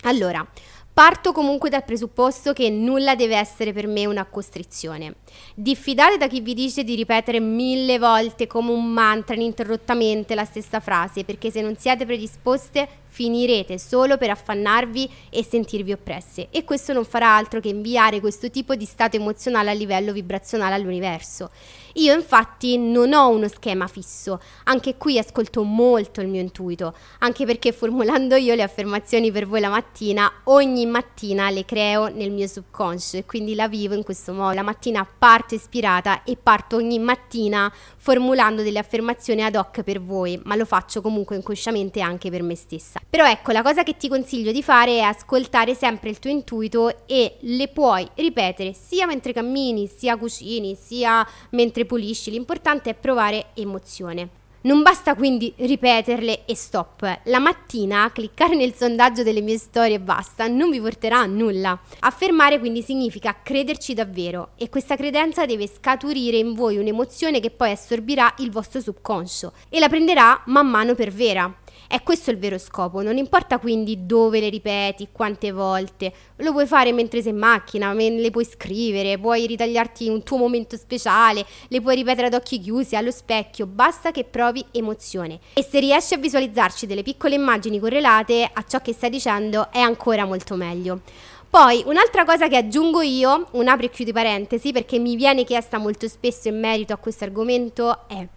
Allora, 0.04 0.48
Parto 0.94 1.32
comunque 1.32 1.72
dal 1.72 1.84
presupposto 1.84 2.54
che 2.54 2.70
nulla 2.70 3.16
deve 3.16 3.36
essere 3.36 3.74
per 3.74 3.88
me 3.88 4.06
una 4.06 4.26
costrizione. 4.26 5.16
Diffidate 5.56 6.18
da 6.18 6.28
chi 6.28 6.40
vi 6.40 6.54
dice 6.54 6.84
di 6.84 6.94
ripetere 6.94 7.40
mille 7.40 7.98
volte 7.98 8.46
come 8.46 8.70
un 8.70 8.94
mantra 8.94 9.34
ininterrottamente 9.34 10.36
la 10.36 10.46
stessa 10.46 10.80
frase, 10.80 11.24
perché 11.24 11.50
se 11.50 11.62
non 11.62 11.76
siete 11.78 12.06
predisposte 12.06 12.88
finirete 13.08 13.80
solo 13.80 14.18
per 14.18 14.30
affannarvi 14.30 15.10
e 15.32 15.44
sentirvi 15.44 15.94
oppresse 15.94 16.50
e 16.52 16.64
questo 16.64 16.94
non 16.94 17.06
farà 17.06 17.36
altro 17.36 17.60
che 17.60 17.70
inviare 17.70 18.20
questo 18.20 18.52
tipo 18.52 18.76
di 18.76 18.86
stato 18.86 19.16
emozionale 19.16 19.72
a 19.72 19.74
livello 19.74 20.12
vibrazionale 20.12 20.76
all'universo. 20.76 21.50
Io 21.94 22.14
infatti 22.14 22.78
non 22.78 23.14
ho 23.14 23.30
uno 23.30 23.48
schema 23.48 23.88
fisso, 23.88 24.40
anche 24.64 24.98
qui 24.98 25.20
ascolto 25.20 25.64
molto 25.64 26.22
il 26.22 26.28
mio 26.28 26.42
intuito, 26.42 26.96
anche 27.20 27.46
perché 27.46 27.72
formulando 27.72 28.36
io 28.36 28.56
le 28.56 28.64
affermazioni 28.64 29.32
per 29.32 29.48
voi 29.48 29.60
la 29.60 29.70
mattina, 29.70 30.32
ogni 30.46 30.88
mattina 30.88 31.52
le 31.52 31.66
creo 31.66 32.08
nel 32.08 32.32
mio 32.32 32.48
subconscio 32.48 33.18
e 33.18 33.26
quindi 33.26 33.54
la 33.54 33.68
vivo 33.68 33.94
in 33.94 34.04
questo 34.04 34.34
modo. 34.34 34.56
La 34.56 34.64
mattina 34.64 35.06
parto 35.06 35.54
ispirata 35.54 36.24
e 36.24 36.36
parto 36.36 36.78
ogni 36.78 36.98
mattina 36.98 37.72
formulando 38.04 38.64
delle 38.64 38.80
affermazioni 38.80 39.46
ad 39.46 39.56
hoc 39.56 39.82
per 39.82 40.02
voi, 40.02 40.38
ma 40.44 40.58
lo 40.58 40.66
faccio 40.66 41.02
comunque 41.02 41.38
inconsciamente 41.38 42.02
anche 42.02 42.30
per 42.30 42.44
me 42.44 42.54
stessa. 42.54 43.00
Però 43.10 43.26
ecco, 43.26 43.54
la 43.54 43.62
cosa 43.62 43.84
che 43.84 43.96
ti 43.96 44.10
consiglio 44.10 44.52
di 44.52 44.62
fare 44.62 44.98
è 44.98 45.00
ascoltare 45.00 45.74
sempre 45.74 46.10
il 46.10 46.20
tuo 46.20 46.30
intuito 46.30 47.08
e 47.08 47.38
le 47.40 47.70
puoi 47.70 48.06
ripetere 48.16 48.74
sia 48.74 49.06
mentre 49.06 49.32
cammini, 49.32 49.88
sia 49.88 50.18
cucini, 50.18 50.76
sia 50.76 51.26
mentre 51.52 51.86
pulisci. 51.86 52.30
L'importante 52.30 52.90
è 52.90 52.94
provare 52.94 53.52
emozione. 53.54 54.42
Non 54.66 54.82
basta 54.82 55.14
quindi 55.14 55.52
ripeterle 55.58 56.46
e 56.46 56.56
stop. 56.56 57.20
La 57.26 57.40
mattina 57.40 58.10
cliccare 58.14 58.56
nel 58.56 58.74
sondaggio 58.74 59.22
delle 59.22 59.42
mie 59.42 59.58
storie 59.58 59.96
e 59.96 60.00
basta 60.00 60.48
non 60.48 60.70
vi 60.70 60.80
porterà 60.80 61.20
a 61.20 61.26
nulla. 61.26 61.78
Affermare 62.00 62.60
quindi 62.60 62.82
significa 62.82 63.36
crederci 63.44 63.94
davvero 63.94 64.52
e 64.56 64.70
questa 64.70 64.96
credenza 64.96 65.46
deve 65.46 65.68
scaturire 65.68 66.38
in 66.38 66.54
voi 66.54 66.78
un'emozione 66.78 67.42
che 67.42 67.50
poi 67.50 67.72
assorbirà 67.72 68.36
il 68.38 68.52
vostro 68.52 68.80
subconscio 68.80 69.52
e 69.68 69.80
la 69.80 69.90
prenderà 69.90 70.42
man 70.46 70.70
mano 70.70 70.96
per 70.96 71.12
vera. 71.12 71.54
È 71.94 72.02
questo 72.02 72.32
il 72.32 72.40
vero 72.40 72.58
scopo, 72.58 73.04
non 73.04 73.18
importa 73.18 73.60
quindi 73.60 74.08
dove 74.08 74.40
le 74.40 74.50
ripeti, 74.50 75.10
quante 75.12 75.52
volte, 75.52 76.12
lo 76.38 76.52
puoi 76.52 76.66
fare 76.66 76.92
mentre 76.92 77.22
sei 77.22 77.34
in 77.34 77.38
macchina, 77.38 77.94
le 77.94 78.32
puoi 78.32 78.46
scrivere, 78.46 79.20
puoi 79.20 79.46
ritagliarti 79.46 80.10
un 80.10 80.24
tuo 80.24 80.38
momento 80.38 80.76
speciale, 80.76 81.46
le 81.68 81.82
puoi 81.82 81.98
ripetere 81.98 82.26
ad 82.26 82.34
occhi 82.34 82.60
chiusi, 82.60 82.96
allo 82.96 83.12
specchio, 83.12 83.68
basta 83.68 84.10
che 84.10 84.24
provi 84.24 84.66
emozione. 84.72 85.38
E 85.54 85.62
se 85.62 85.80
riesci 85.80 86.16
a 86.16 86.18
visualizzarci 86.18 86.88
delle 86.88 87.04
piccole 87.04 87.36
immagini 87.36 87.80
correlate 87.80 88.50
a 88.52 88.66
ciò 88.68 88.82
che 88.82 88.92
stai 88.92 89.12
dicendo 89.12 89.72
è 89.72 89.80
ancora 89.80 90.26
molto 90.26 90.56
meglio. 90.56 91.02
Poi 91.48 91.84
un'altra 91.86 92.26
cosa 92.26 92.48
che 92.48 92.58
aggiungo 92.58 93.02
io, 93.02 93.50
un 93.52 93.68
apri 93.68 93.86
e 93.86 93.90
chiudi 93.92 94.12
parentesi, 94.12 94.72
perché 94.72 94.98
mi 94.98 95.16
viene 95.16 95.44
chiesta 95.44 95.78
molto 95.78 96.08
spesso 96.08 96.48
in 96.48 96.60
merito 96.60 96.92
a 96.94 96.98
questo 96.98 97.24
argomento, 97.24 98.08
è 98.08 98.28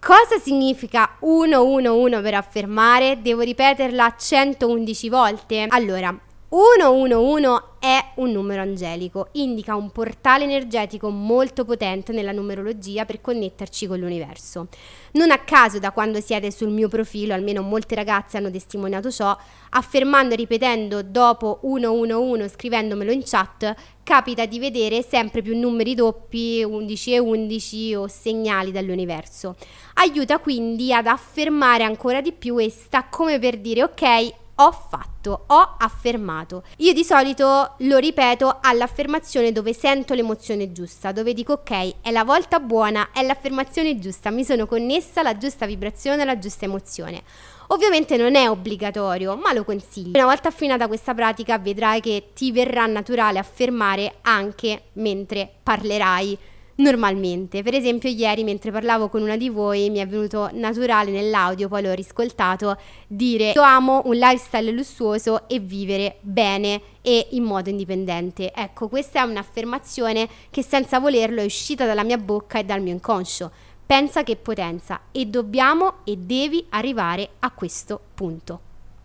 Cosa 0.00 0.38
significa 0.40 1.16
111 1.20 2.20
per 2.22 2.34
affermare? 2.34 3.20
Devo 3.20 3.40
ripeterla 3.40 4.14
111 4.16 5.08
volte? 5.08 5.66
Allora, 5.68 6.16
111 6.48 7.64
è 7.80 8.12
un 8.16 8.30
numero 8.30 8.62
angelico, 8.62 9.30
indica 9.32 9.74
un 9.74 9.90
portale 9.90 10.44
energetico 10.44 11.10
molto 11.10 11.64
potente 11.64 12.12
nella 12.12 12.30
numerologia 12.30 13.04
per 13.04 13.20
connetterci 13.20 13.88
con 13.88 13.98
l'universo. 13.98 14.68
Non 15.12 15.32
a 15.32 15.38
caso 15.38 15.80
da 15.80 15.90
quando 15.90 16.20
siete 16.20 16.52
sul 16.52 16.70
mio 16.70 16.86
profilo, 16.86 17.34
almeno 17.34 17.62
molte 17.62 17.96
ragazze 17.96 18.36
hanno 18.36 18.52
testimoniato 18.52 19.10
ciò, 19.10 19.36
affermando 19.70 20.34
e 20.34 20.36
ripetendo 20.36 21.02
dopo 21.02 21.58
111, 21.62 22.48
scrivendomelo 22.48 23.10
in 23.10 23.22
chat, 23.24 23.74
capita 24.04 24.46
di 24.46 24.60
vedere 24.60 25.02
sempre 25.02 25.42
più 25.42 25.58
numeri 25.58 25.96
doppi, 25.96 26.62
11 26.62 27.12
e 27.12 27.18
11 27.18 27.94
o 27.96 28.06
segnali 28.06 28.70
dall'universo. 28.70 29.56
Aiuta 29.94 30.38
quindi 30.38 30.92
ad 30.92 31.08
affermare 31.08 31.82
ancora 31.82 32.20
di 32.20 32.30
più 32.30 32.58
e 32.58 32.70
sta 32.70 33.08
come 33.08 33.40
per 33.40 33.58
dire 33.58 33.82
ok, 33.82 34.44
ho 34.58 34.72
fatto, 34.72 35.44
ho 35.48 35.76
affermato. 35.78 36.62
Io 36.78 36.92
di 36.92 37.04
solito 37.04 37.74
lo 37.78 37.98
ripeto 37.98 38.58
all'affermazione 38.62 39.52
dove 39.52 39.74
sento 39.74 40.14
l'emozione 40.14 40.72
giusta, 40.72 41.12
dove 41.12 41.34
dico 41.34 41.54
ok, 41.54 41.96
è 42.00 42.10
la 42.10 42.24
volta 42.24 42.58
buona, 42.58 43.10
è 43.12 43.22
l'affermazione 43.22 43.98
giusta, 43.98 44.30
mi 44.30 44.44
sono 44.44 44.66
connessa 44.66 45.20
alla 45.20 45.36
giusta 45.36 45.66
vibrazione, 45.66 46.22
alla 46.22 46.38
giusta 46.38 46.64
emozione. 46.64 47.22
Ovviamente 47.68 48.16
non 48.16 48.34
è 48.34 48.48
obbligatorio, 48.48 49.36
ma 49.36 49.52
lo 49.52 49.64
consiglio. 49.64 50.16
Una 50.16 50.26
volta 50.26 50.48
affinata 50.48 50.86
questa 50.86 51.12
pratica 51.14 51.58
vedrai 51.58 52.00
che 52.00 52.30
ti 52.32 52.52
verrà 52.52 52.86
naturale 52.86 53.38
affermare 53.38 54.18
anche 54.22 54.84
mentre 54.94 55.50
parlerai 55.62 56.38
normalmente. 56.76 57.62
Per 57.62 57.74
esempio, 57.74 58.08
ieri 58.08 58.44
mentre 58.44 58.70
parlavo 58.70 59.08
con 59.08 59.22
una 59.22 59.36
di 59.36 59.48
voi 59.48 59.90
mi 59.90 59.98
è 59.98 60.06
venuto 60.06 60.50
naturale 60.52 61.10
nell'audio, 61.10 61.68
poi 61.68 61.82
l'ho 61.82 61.92
riscoltato, 61.92 62.78
dire 63.06 63.52
io 63.54 63.62
amo 63.62 64.02
un 64.04 64.16
lifestyle 64.16 64.70
lussuoso 64.70 65.48
e 65.48 65.58
vivere 65.58 66.18
bene 66.20 66.80
e 67.02 67.28
in 67.30 67.44
modo 67.44 67.70
indipendente. 67.70 68.52
Ecco, 68.52 68.88
questa 68.88 69.20
è 69.20 69.22
un'affermazione 69.22 70.28
che 70.50 70.62
senza 70.62 70.98
volerlo 70.98 71.40
è 71.40 71.44
uscita 71.44 71.86
dalla 71.86 72.04
mia 72.04 72.18
bocca 72.18 72.58
e 72.58 72.64
dal 72.64 72.82
mio 72.82 72.92
inconscio. 72.92 73.50
Pensa 73.86 74.24
che 74.24 74.34
potenza 74.34 75.02
e 75.12 75.26
dobbiamo 75.26 75.98
e 76.04 76.16
devi 76.16 76.66
arrivare 76.70 77.30
a 77.38 77.52
questo 77.52 78.00
punto. 78.14 78.60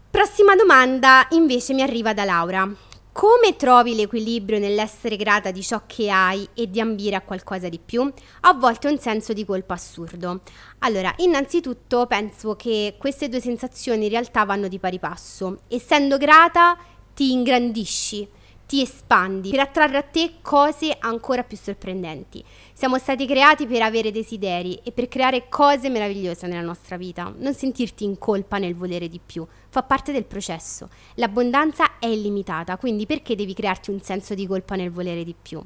Prossima 0.10 0.56
domanda 0.56 1.28
invece 1.32 1.74
mi 1.74 1.84
arriva 1.84 2.14
da 2.14 2.26
Laura. 2.26 2.70
Come 3.14 3.58
trovi 3.58 3.94
l'equilibrio 3.94 4.58
nell'essere 4.58 5.18
grata 5.18 5.52
di 5.52 5.62
ciò 5.62 5.82
che 5.86 6.10
hai 6.10 6.48
e 6.54 6.70
di 6.70 6.80
ambire 6.80 7.18
a 7.18 7.22
qualcosa 7.22 7.68
di 7.68 7.78
più? 7.78 8.10
A 8.42 8.54
volte 8.54 8.88
un 8.88 8.98
senso 9.00 9.34
di 9.34 9.44
colpa 9.44 9.74
assurdo. 9.74 10.40
Allora, 10.80 11.14
innanzitutto 11.18 12.06
penso 12.08 12.56
che 12.56 12.96
queste 12.98 13.28
due 13.28 13.42
sensazioni 13.42 14.06
in 14.06 14.12
realtà 14.12 14.46
vanno 14.46 14.70
di 14.70 14.80
pari 14.80 14.98
passo. 14.98 15.64
Essendo 15.68 16.16
grata 16.16 16.78
ti 17.14 17.34
ingrandisci, 17.34 18.26
ti 18.72 18.82
espandi 18.82 19.50
per 19.50 19.60
attrarre 19.60 19.98
a 19.98 20.02
te 20.02 20.36
cose 20.42 20.96
ancora 20.98 21.44
più 21.44 21.58
sorprendenti. 21.58 22.42
Siamo 22.72 22.98
stati 23.00 23.28
creati 23.28 23.68
per 23.68 23.82
avere 23.82 24.14
desideri 24.14 24.80
e 24.82 24.94
per 24.94 25.10
creare 25.10 25.50
cose 25.50 25.90
meravigliose 25.90 26.48
nella 26.48 26.62
nostra 26.62 26.96
vita, 26.96 27.34
non 27.38 27.54
sentirti 27.54 28.06
in 28.06 28.18
colpa 28.18 28.60
nel 28.60 28.74
volere 28.74 29.10
di 29.10 29.20
più, 29.20 29.46
fa 29.68 29.84
parte 29.84 30.14
del 30.14 30.24
processo. 30.24 30.88
L'abbondanza 31.16 32.00
è 32.00 32.06
illimitata, 32.06 32.78
quindi 32.78 33.06
perché 33.06 33.36
devi 33.36 33.54
crearti 33.54 33.90
un 33.90 34.00
senso 34.00 34.36
di 34.36 34.48
colpa 34.48 34.78
nel 34.78 34.90
volere 34.90 35.26
di 35.26 35.36
più? 35.40 35.62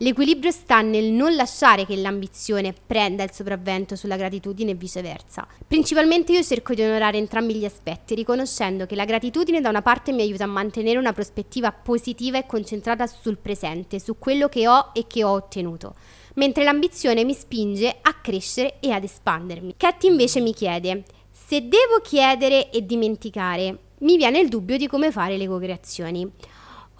L'equilibrio 0.00 0.52
sta 0.52 0.80
nel 0.80 1.06
non 1.06 1.34
lasciare 1.34 1.84
che 1.84 1.96
l'ambizione 1.96 2.72
prenda 2.72 3.24
il 3.24 3.32
sopravvento 3.32 3.96
sulla 3.96 4.16
gratitudine 4.16 4.70
e 4.70 4.74
viceversa. 4.74 5.44
Principalmente 5.66 6.30
io 6.30 6.42
cerco 6.44 6.72
di 6.72 6.82
onorare 6.82 7.18
entrambi 7.18 7.56
gli 7.56 7.64
aspetti, 7.64 8.14
riconoscendo 8.14 8.86
che 8.86 8.94
la 8.94 9.04
gratitudine 9.04 9.60
da 9.60 9.70
una 9.70 9.82
parte 9.82 10.12
mi 10.12 10.22
aiuta 10.22 10.44
a 10.44 10.46
mantenere 10.46 10.98
una 10.98 11.12
prospettiva 11.12 11.72
positiva 11.72 12.38
e 12.38 12.46
concentrata 12.46 13.08
sul 13.08 13.38
presente, 13.38 13.98
su 13.98 14.18
quello 14.20 14.48
che 14.48 14.68
ho 14.68 14.90
e 14.92 15.06
che 15.08 15.24
ho 15.24 15.30
ottenuto 15.30 15.94
mentre 16.38 16.62
l'ambizione 16.62 17.24
mi 17.24 17.34
spinge 17.34 17.98
a 18.00 18.14
crescere 18.14 18.76
e 18.78 18.92
ad 18.92 19.02
espandermi. 19.02 19.74
Cat 19.76 20.04
invece 20.04 20.40
mi 20.40 20.54
chiede, 20.54 21.02
se 21.30 21.62
devo 21.62 22.00
chiedere 22.00 22.70
e 22.70 22.86
dimenticare, 22.86 23.76
mi 23.98 24.16
viene 24.16 24.38
il 24.38 24.48
dubbio 24.48 24.76
di 24.76 24.86
come 24.86 25.10
fare 25.10 25.36
le 25.36 25.48
co-creazioni. 25.48 26.30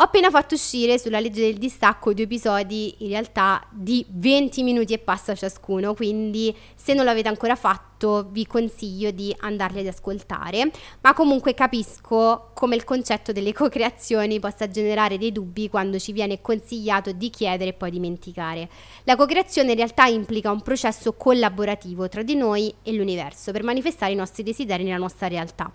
Ho 0.00 0.04
appena 0.04 0.30
fatto 0.30 0.54
uscire 0.54 0.96
sulla 0.96 1.18
legge 1.18 1.40
del 1.40 1.58
distacco 1.58 2.14
due 2.14 2.22
episodi 2.22 2.94
in 2.98 3.08
realtà 3.08 3.66
di 3.72 4.06
20 4.08 4.62
minuti 4.62 4.92
e 4.92 4.98
passa 4.98 5.34
ciascuno, 5.34 5.92
quindi 5.92 6.54
se 6.76 6.94
non 6.94 7.04
l'avete 7.04 7.26
ancora 7.26 7.56
fatto 7.56 8.28
vi 8.30 8.46
consiglio 8.46 9.10
di 9.10 9.34
andarli 9.40 9.80
ad 9.80 9.88
ascoltare, 9.88 10.70
ma 11.00 11.14
comunque 11.14 11.52
capisco 11.52 12.52
come 12.54 12.76
il 12.76 12.84
concetto 12.84 13.32
delle 13.32 13.52
co-creazioni 13.52 14.38
possa 14.38 14.68
generare 14.68 15.18
dei 15.18 15.32
dubbi 15.32 15.68
quando 15.68 15.98
ci 15.98 16.12
viene 16.12 16.40
consigliato 16.40 17.10
di 17.10 17.28
chiedere 17.28 17.70
e 17.70 17.74
poi 17.74 17.90
dimenticare. 17.90 18.68
La 19.02 19.16
co-creazione 19.16 19.70
in 19.70 19.78
realtà 19.78 20.04
implica 20.04 20.52
un 20.52 20.62
processo 20.62 21.14
collaborativo 21.14 22.08
tra 22.08 22.22
di 22.22 22.36
noi 22.36 22.72
e 22.84 22.92
l'universo 22.92 23.50
per 23.50 23.64
manifestare 23.64 24.12
i 24.12 24.14
nostri 24.14 24.44
desideri 24.44 24.84
nella 24.84 24.98
nostra 24.98 25.26
realtà. 25.26 25.72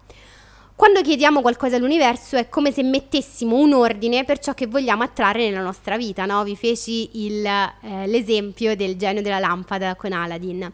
Quando 0.75 1.01
chiediamo 1.01 1.41
qualcosa 1.41 1.75
all'universo 1.75 2.35
è 2.35 2.49
come 2.49 2.71
se 2.71 2.81
mettessimo 2.81 3.57
un 3.57 3.73
ordine 3.73 4.25
per 4.25 4.39
ciò 4.39 4.53
che 4.55 4.65
vogliamo 4.65 5.03
attrarre 5.03 5.47
nella 5.47 5.61
nostra 5.61 5.97
vita, 5.97 6.25
no? 6.25 6.43
Vi 6.43 6.55
feci 6.55 7.25
il, 7.25 7.45
eh, 7.45 8.07
l'esempio 8.07 8.75
del 8.75 8.97
genio 8.97 9.21
della 9.21 9.37
lampada 9.39 9.95
con 9.95 10.11
Aladdin. 10.11 10.71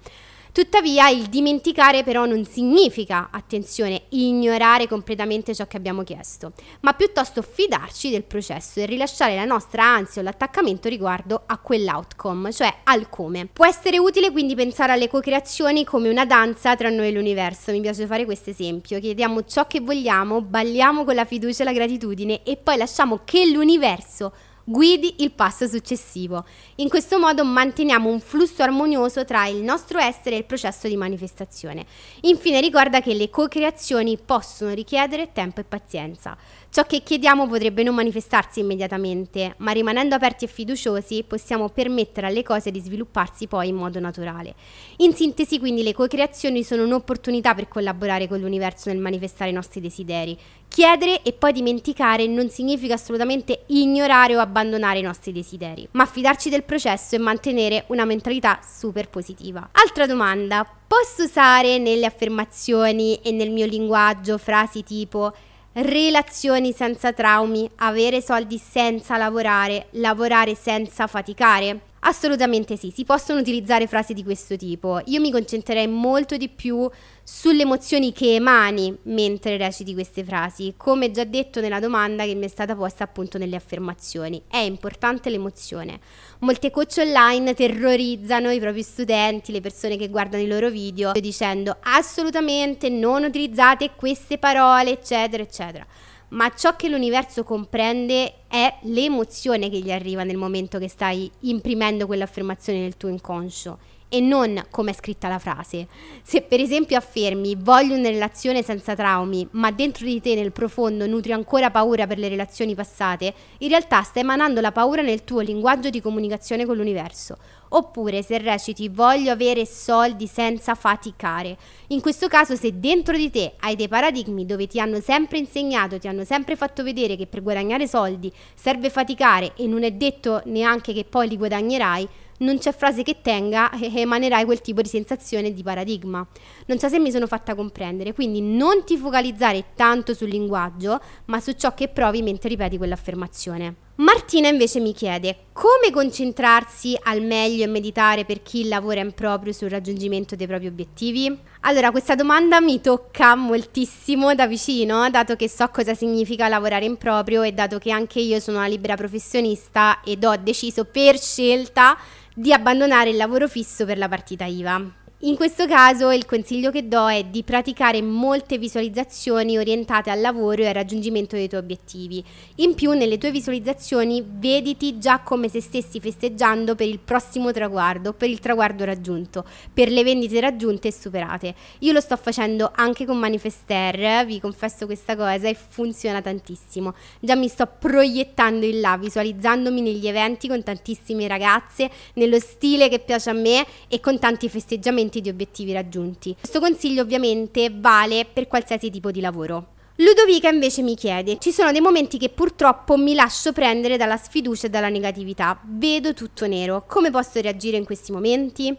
Tuttavia 0.59 1.07
il 1.07 1.27
dimenticare 1.27 2.03
però 2.03 2.25
non 2.25 2.43
significa, 2.43 3.29
attenzione, 3.31 4.01
ignorare 4.09 4.89
completamente 4.89 5.55
ciò 5.55 5.65
che 5.67 5.77
abbiamo 5.77 6.03
chiesto, 6.03 6.51
ma 6.81 6.91
piuttosto 6.91 7.41
fidarci 7.41 8.09
del 8.09 8.25
processo 8.25 8.81
e 8.81 8.85
rilasciare 8.85 9.35
la 9.35 9.45
nostra 9.45 9.85
ansia 9.85 10.21
o 10.21 10.25
l'attaccamento 10.25 10.89
riguardo 10.89 11.43
a 11.45 11.57
quell'outcome, 11.59 12.51
cioè 12.51 12.79
al 12.83 13.07
come. 13.07 13.45
Può 13.45 13.65
essere 13.65 13.99
utile 13.99 14.31
quindi 14.31 14.53
pensare 14.53 14.91
alle 14.91 15.07
co-creazioni 15.07 15.85
come 15.85 16.09
una 16.09 16.25
danza 16.25 16.75
tra 16.75 16.89
noi 16.89 17.07
e 17.07 17.11
l'universo. 17.13 17.71
Mi 17.71 17.79
piace 17.79 18.05
fare 18.05 18.25
questo 18.25 18.49
esempio, 18.49 18.99
chiediamo 18.99 19.45
ciò 19.45 19.65
che 19.65 19.79
vogliamo, 19.79 20.41
balliamo 20.41 21.05
con 21.05 21.15
la 21.15 21.23
fiducia 21.23 21.61
e 21.61 21.67
la 21.67 21.71
gratitudine 21.71 22.43
e 22.43 22.57
poi 22.57 22.75
lasciamo 22.75 23.21
che 23.23 23.45
l'universo 23.45 24.33
guidi 24.69 25.15
il 25.19 25.31
passo 25.31 25.67
successivo. 25.67 26.45
In 26.75 26.89
questo 26.89 27.17
modo 27.17 27.43
manteniamo 27.43 28.07
un 28.07 28.19
flusso 28.19 28.61
armonioso 28.61 29.25
tra 29.25 29.47
il 29.47 29.63
nostro 29.63 29.97
essere 29.97 30.35
e 30.35 30.39
il 30.39 30.45
processo 30.45 30.87
di 30.87 30.95
manifestazione. 30.95 31.85
Infine 32.21 32.61
ricorda 32.61 33.01
che 33.01 33.15
le 33.15 33.31
co-creazioni 33.31 34.19
possono 34.23 34.73
richiedere 34.73 35.31
tempo 35.31 35.59
e 35.59 35.63
pazienza. 35.63 36.37
Ciò 36.71 36.85
che 36.85 37.01
chiediamo 37.01 37.47
potrebbe 37.47 37.81
non 37.81 37.95
manifestarsi 37.95 38.59
immediatamente, 38.59 39.55
ma 39.57 39.71
rimanendo 39.71 40.13
aperti 40.13 40.45
e 40.45 40.47
fiduciosi 40.47 41.23
possiamo 41.25 41.69
permettere 41.69 42.27
alle 42.27 42.43
cose 42.43 42.69
di 42.69 42.79
svilupparsi 42.79 43.47
poi 43.47 43.69
in 43.69 43.75
modo 43.75 43.99
naturale. 43.99 44.53
In 44.97 45.15
sintesi 45.15 45.57
quindi 45.57 45.81
le 45.81 45.95
co-creazioni 45.95 46.63
sono 46.63 46.83
un'opportunità 46.83 47.55
per 47.55 47.67
collaborare 47.67 48.27
con 48.27 48.39
l'universo 48.39 48.89
nel 48.89 48.99
manifestare 48.99 49.49
i 49.49 49.53
nostri 49.53 49.81
desideri. 49.81 50.37
Chiedere 50.67 51.23
e 51.23 51.33
poi 51.33 51.53
dimenticare 51.53 52.27
non 52.27 52.51
significa 52.51 52.93
assolutamente 52.93 53.63
ignorare 53.69 54.35
o 54.35 54.39
abbandonare 54.39 54.99
i 54.99 55.03
nostri 55.03 55.31
desideri, 55.31 55.87
ma 55.93 56.05
fidarci 56.05 56.51
del 56.51 56.63
processo 56.63 57.15
e 57.15 57.17
mantenere 57.17 57.85
una 57.87 58.05
mentalità 58.05 58.59
super 58.61 59.09
positiva. 59.09 59.69
Altra 59.71 60.05
domanda, 60.05 60.63
posso 60.87 61.23
usare 61.23 61.79
nelle 61.79 62.05
affermazioni 62.05 63.15
e 63.23 63.31
nel 63.31 63.49
mio 63.49 63.65
linguaggio 63.65 64.37
frasi 64.37 64.83
tipo 64.83 65.33
relazioni 65.73 66.73
senza 66.73 67.13
traumi, 67.13 67.69
avere 67.77 68.21
soldi 68.21 68.57
senza 68.57 69.17
lavorare, 69.17 69.87
lavorare 69.91 70.55
senza 70.55 71.07
faticare? 71.07 71.88
Assolutamente 72.01 72.77
sì, 72.77 72.91
si 72.91 73.03
possono 73.03 73.39
utilizzare 73.39 73.87
frasi 73.87 74.13
di 74.13 74.23
questo 74.23 74.55
tipo. 74.55 75.01
Io 75.05 75.19
mi 75.19 75.31
concentrerei 75.31 75.87
molto 75.87 76.37
di 76.37 76.47
più 76.47 76.89
sulle 77.23 77.63
emozioni 77.63 78.13
che 78.13 78.35
emani 78.35 78.97
mentre 79.03 79.57
reciti 79.57 79.93
queste 79.93 80.23
frasi, 80.23 80.73
come 80.77 81.11
già 81.11 81.25
detto 81.25 81.59
nella 81.59 81.79
domanda 81.79 82.23
che 82.23 82.35
mi 82.35 82.45
è 82.45 82.47
stata 82.47 82.75
posta 82.75 83.03
appunto 83.03 83.37
nelle 83.37 83.57
affermazioni. 83.57 84.41
È 84.47 84.57
importante 84.57 85.29
l'emozione. 85.29 85.99
Molte 86.39 86.71
coach 86.71 86.97
online 86.99 87.53
terrorizzano 87.53 88.49
i 88.49 88.59
propri 88.59 88.81
studenti, 88.81 89.51
le 89.51 89.61
persone 89.61 89.97
che 89.97 90.09
guardano 90.09 90.43
i 90.43 90.47
loro 90.47 90.69
video, 90.69 91.11
dicendo 91.11 91.77
assolutamente 91.81 92.89
non 92.89 93.23
utilizzate 93.23 93.91
queste 93.95 94.37
parole, 94.37 94.91
eccetera, 94.91 95.43
eccetera 95.43 95.85
ma 96.29 96.51
ciò 96.55 96.75
che 96.75 96.89
l'universo 96.89 97.43
comprende 97.43 98.33
è 98.47 98.77
l'emozione 98.81 99.69
che 99.69 99.79
gli 99.79 99.91
arriva 99.91 100.23
nel 100.23 100.37
momento 100.37 100.77
che 100.77 100.89
stai 100.89 101.29
imprimendo 101.41 102.05
quell'affermazione 102.05 102.79
nel 102.79 102.97
tuo 102.97 103.09
inconscio 103.09 103.77
e 104.09 104.19
non 104.19 104.65
come 104.71 104.91
è 104.91 104.93
scritta 104.93 105.27
la 105.27 105.39
frase. 105.39 105.87
Se 106.23 106.41
per 106.41 106.59
esempio 106.59 106.97
affermi 106.97 107.55
voglio 107.55 107.95
una 107.95 108.09
relazione 108.09 108.63
senza 108.63 108.95
traumi, 108.95 109.47
ma 109.51 109.71
dentro 109.71 110.05
di 110.05 110.19
te 110.19 110.35
nel 110.35 110.51
profondo 110.51 111.05
nutri 111.05 111.31
ancora 111.31 111.69
paura 111.69 112.07
per 112.07 112.17
le 112.17 112.27
relazioni 112.27 112.75
passate, 112.75 113.33
in 113.59 113.69
realtà 113.69 114.01
stai 114.01 114.23
emanando 114.23 114.59
la 114.61 114.71
paura 114.71 115.03
nel 115.03 115.23
tuo 115.23 115.41
linguaggio 115.41 115.89
di 115.89 116.01
comunicazione 116.01 116.65
con 116.65 116.75
l'universo. 116.75 117.37
Oppure 117.69 118.23
se 118.23 118.37
reciti 118.39 118.89
voglio 118.89 119.31
avere 119.31 119.65
soldi 119.65 120.27
senza 120.27 120.75
faticare. 120.75 121.57
In 121.87 122.01
questo 122.01 122.27
caso 122.27 122.55
se 122.55 122.79
dentro 122.79 123.15
di 123.15 123.29
te 123.29 123.53
hai 123.59 123.75
dei 123.75 123.87
paradigmi 123.87 124.45
dove 124.45 124.67
ti 124.67 124.79
hanno 124.79 124.99
sempre 124.99 125.37
insegnato, 125.37 125.99
ti 125.99 126.07
hanno 126.07 126.23
sempre 126.23 126.55
fatto 126.55 126.83
vedere 126.83 127.15
che 127.15 127.27
per 127.27 127.43
guadagnare 127.43 127.87
soldi 127.87 128.31
serve 128.55 128.89
faticare 128.89 129.53
e 129.55 129.67
non 129.67 129.83
è 129.83 129.91
detto 129.91 130.41
neanche 130.45 130.93
che 130.93 131.05
poi 131.05 131.27
li 131.27 131.37
guadagnerai, 131.37 132.07
non 132.39 132.57
c'è 132.57 132.73
frase 132.73 133.03
che 133.03 133.21
tenga 133.21 133.71
e 133.79 133.91
emanerai 133.93 134.45
quel 134.45 134.61
tipo 134.61 134.81
di 134.81 134.87
sensazione 134.87 135.53
di 135.53 135.63
paradigma. 135.63 136.25
Non 136.65 136.79
so 136.79 136.87
se 136.87 136.99
mi 136.99 137.11
sono 137.11 137.27
fatta 137.27 137.55
comprendere, 137.55 138.13
quindi 138.13 138.41
non 138.41 138.83
ti 138.83 138.97
focalizzare 138.97 139.73
tanto 139.75 140.13
sul 140.13 140.29
linguaggio, 140.29 140.99
ma 141.25 141.39
su 141.39 141.53
ciò 141.53 141.73
che 141.73 141.87
provi 141.87 142.21
mentre 142.21 142.49
ripeti 142.49 142.77
quell'affermazione. 142.77 143.87
Martina 143.99 144.47
invece 144.47 144.79
mi 144.79 144.93
chiede 144.93 145.47
come 145.51 145.91
concentrarsi 145.91 146.97
al 147.03 147.21
meglio 147.21 147.65
e 147.65 147.67
meditare 147.67 148.23
per 148.23 148.41
chi 148.41 148.69
lavora 148.69 149.01
in 149.01 149.11
proprio 149.11 149.51
sul 149.51 149.69
raggiungimento 149.69 150.37
dei 150.37 150.47
propri 150.47 150.67
obiettivi? 150.67 151.37
Allora, 151.61 151.91
questa 151.91 152.15
domanda 152.15 152.61
mi 152.61 152.79
tocca 152.79 153.35
moltissimo 153.35 154.33
da 154.35 154.47
vicino, 154.47 155.09
dato 155.09 155.35
che 155.35 155.49
so 155.49 155.67
cosa 155.67 155.93
significa 155.95 156.47
lavorare 156.47 156.85
in 156.85 156.95
proprio 156.95 157.41
e 157.41 157.51
dato 157.51 157.77
che 157.77 157.91
anche 157.91 158.21
io 158.21 158.39
sono 158.39 158.59
una 158.59 158.67
libera 158.67 158.95
professionista 158.95 159.99
ed 160.05 160.23
ho 160.23 160.37
deciso 160.37 160.85
per 160.85 161.19
scelta 161.19 161.97
di 162.33 162.53
abbandonare 162.53 163.09
il 163.09 163.17
lavoro 163.17 163.49
fisso 163.49 163.83
per 163.83 163.97
la 163.97 164.07
partita 164.07 164.45
IVA. 164.45 164.81
In 165.23 165.35
questo 165.35 165.67
caso 165.67 166.11
il 166.11 166.25
consiglio 166.25 166.71
che 166.71 166.87
do 166.87 167.09
è 167.09 167.25
di 167.25 167.43
praticare 167.43 168.01
molte 168.01 168.57
visualizzazioni 168.57 169.57
orientate 169.57 170.09
al 170.09 170.21
lavoro 170.21 170.61
e 170.61 170.67
al 170.67 170.73
raggiungimento 170.73 171.35
dei 171.35 171.49
tuoi 171.49 171.59
obiettivi. 171.59 172.23
In 172.55 172.73
più 172.73 172.93
nelle 172.93 173.17
tue 173.17 173.29
visualizzazioni 173.29 174.23
vediti 174.25 174.97
già 174.97 175.19
come 175.19 175.49
se 175.49 175.59
stessi 175.59 175.99
festeggiando 175.99 176.73
per 176.73 176.87
il 176.87 176.99
prossimo 176.99 177.51
traguardo, 177.51 178.13
per 178.13 178.29
il 178.29 178.39
traguardo 178.39 178.85
raggiunto, 178.85 179.43
per 179.73 179.89
le 179.89 180.05
vendite 180.05 180.39
raggiunte 180.39 180.87
e 180.87 180.93
superate. 180.93 181.53
Io 181.79 181.91
lo 181.91 181.99
sto 181.99 182.15
facendo 182.15 182.71
anche 182.73 183.05
con 183.05 183.17
Manifester, 183.17 184.25
vi 184.25 184.39
confesso 184.39 184.85
questa 184.85 185.17
cosa 185.17 185.49
e 185.49 185.53
funziona 185.53 186.21
tantissimo. 186.21 186.93
Già 187.19 187.35
mi 187.35 187.49
sto 187.49 187.67
proiettando 187.77 188.65
in 188.65 188.79
là, 188.79 188.95
visualizzandomi 188.95 189.81
negli 189.81 190.07
eventi 190.07 190.47
con 190.47 190.63
tantissime 190.63 191.27
ragazze, 191.27 191.91
nello 192.13 192.39
stile 192.39 192.87
che 192.87 192.99
piace 192.99 193.29
a 193.29 193.33
me 193.33 193.65
e 193.89 193.99
con 193.99 194.17
tanti 194.17 194.47
festeggiamenti 194.47 195.07
raggiungimenti 195.09 195.21
di 195.21 195.29
obiettivi 195.29 195.73
raggiunti. 195.73 196.35
Questo 196.39 196.59
consiglio 196.59 197.01
ovviamente 197.01 197.71
vale 197.73 198.25
per 198.31 198.47
qualsiasi 198.47 198.89
tipo 198.89 199.11
di 199.11 199.19
lavoro. 199.19 199.77
Ludovica 199.95 200.47
invece 200.47 200.81
mi 200.81 200.95
chiede, 200.95 201.39
ci 201.39 201.51
sono 201.51 201.73
dei 201.73 201.81
momenti 201.81 202.17
che 202.17 202.29
purtroppo 202.29 202.95
mi 202.95 203.13
lascio 203.13 203.51
prendere 203.51 203.97
dalla 203.97 204.15
sfiducia 204.15 204.67
e 204.67 204.69
dalla 204.69 204.87
negatività, 204.87 205.59
vedo 205.65 206.13
tutto 206.13 206.47
nero, 206.47 206.85
come 206.87 207.11
posso 207.11 207.41
reagire 207.41 207.75
in 207.75 207.83
questi 207.83 208.13
momenti? 208.13 208.77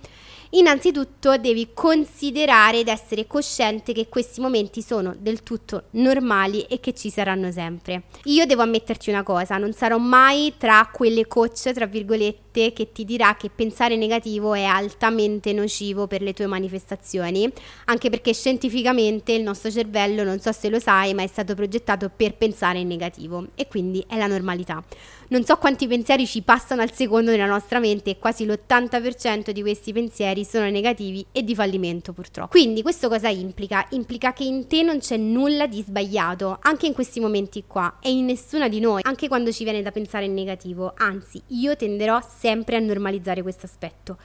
Innanzitutto 0.52 1.37
devi 1.37 1.68
considerare 1.74 2.81
ed 2.81 2.88
essere 2.88 3.28
cosciente 3.28 3.92
che 3.92 4.09
questi 4.09 4.40
momenti 4.40 4.83
sono 4.83 5.14
del 5.16 5.44
tutto 5.44 5.85
normali 5.90 6.62
e 6.62 6.81
che 6.81 6.92
ci 6.92 7.09
saranno 7.09 7.52
sempre. 7.52 8.05
Io 8.24 8.46
devo 8.46 8.62
ammetterti 8.62 9.11
una 9.11 9.22
cosa, 9.22 9.59
non 9.59 9.72
sarò 9.72 9.98
mai 9.98 10.55
tra 10.59 10.90
quelle 10.92 11.28
coach, 11.28 11.70
tra 11.72 11.87
virgolette, 11.87 12.49
che 12.50 12.90
ti 12.92 13.04
dirà 13.04 13.36
che 13.36 13.50
pensare 13.54 13.96
negativo 13.96 14.54
è 14.54 14.64
altamente 14.64 15.52
nocivo 15.52 16.06
per 16.06 16.22
le 16.22 16.32
tue 16.32 16.46
manifestazioni, 16.46 17.50
anche 17.86 18.10
perché 18.10 18.34
scientificamente 18.34 19.32
il 19.32 19.42
nostro 19.42 19.70
cervello, 19.70 20.24
non 20.24 20.40
so 20.40 20.52
se 20.52 20.68
lo 20.68 20.78
sai, 20.78 21.14
ma 21.14 21.22
è 21.22 21.26
stato 21.26 21.54
progettato 21.54 22.10
per 22.14 22.34
pensare 22.34 22.80
in 22.80 22.88
negativo 22.88 23.46
e 23.54 23.68
quindi 23.68 24.04
è 24.08 24.16
la 24.16 24.26
normalità. 24.26 24.82
Non 25.28 25.44
so 25.44 25.56
quanti 25.58 25.86
pensieri 25.86 26.26
ci 26.26 26.42
passano 26.42 26.82
al 26.82 26.92
secondo 26.92 27.30
nella 27.30 27.46
nostra 27.46 27.78
mente 27.78 28.10
e 28.10 28.18
quasi 28.18 28.44
l'80% 28.44 29.50
di 29.50 29.60
questi 29.60 29.92
pensieri 29.92 30.44
sono 30.44 30.68
negativi 30.68 31.24
e 31.30 31.44
di 31.44 31.54
fallimento 31.54 32.12
purtroppo. 32.12 32.50
Quindi 32.50 32.82
questo 32.82 33.08
cosa 33.08 33.28
implica? 33.28 33.86
Implica 33.90 34.32
che 34.32 34.42
in 34.42 34.66
te 34.66 34.82
non 34.82 34.98
c'è 34.98 35.16
nulla 35.16 35.68
di 35.68 35.82
sbagliato, 35.86 36.58
anche 36.62 36.86
in 36.86 36.94
questi 36.94 37.20
momenti 37.20 37.62
qua, 37.64 37.98
e 38.00 38.10
in 38.10 38.24
nessuna 38.24 38.68
di 38.68 38.80
noi, 38.80 39.02
anche 39.04 39.28
quando 39.28 39.52
ci 39.52 39.62
viene 39.62 39.82
da 39.82 39.92
pensare 39.92 40.24
in 40.24 40.34
negativo. 40.34 40.94
Anzi, 40.96 41.40
io 41.48 41.76
tenderò 41.76 42.18
sempre 42.20 42.39
a 42.48 42.81
normalizzare 42.81 43.42
questo 43.42 43.66
aspetto. 43.66 44.16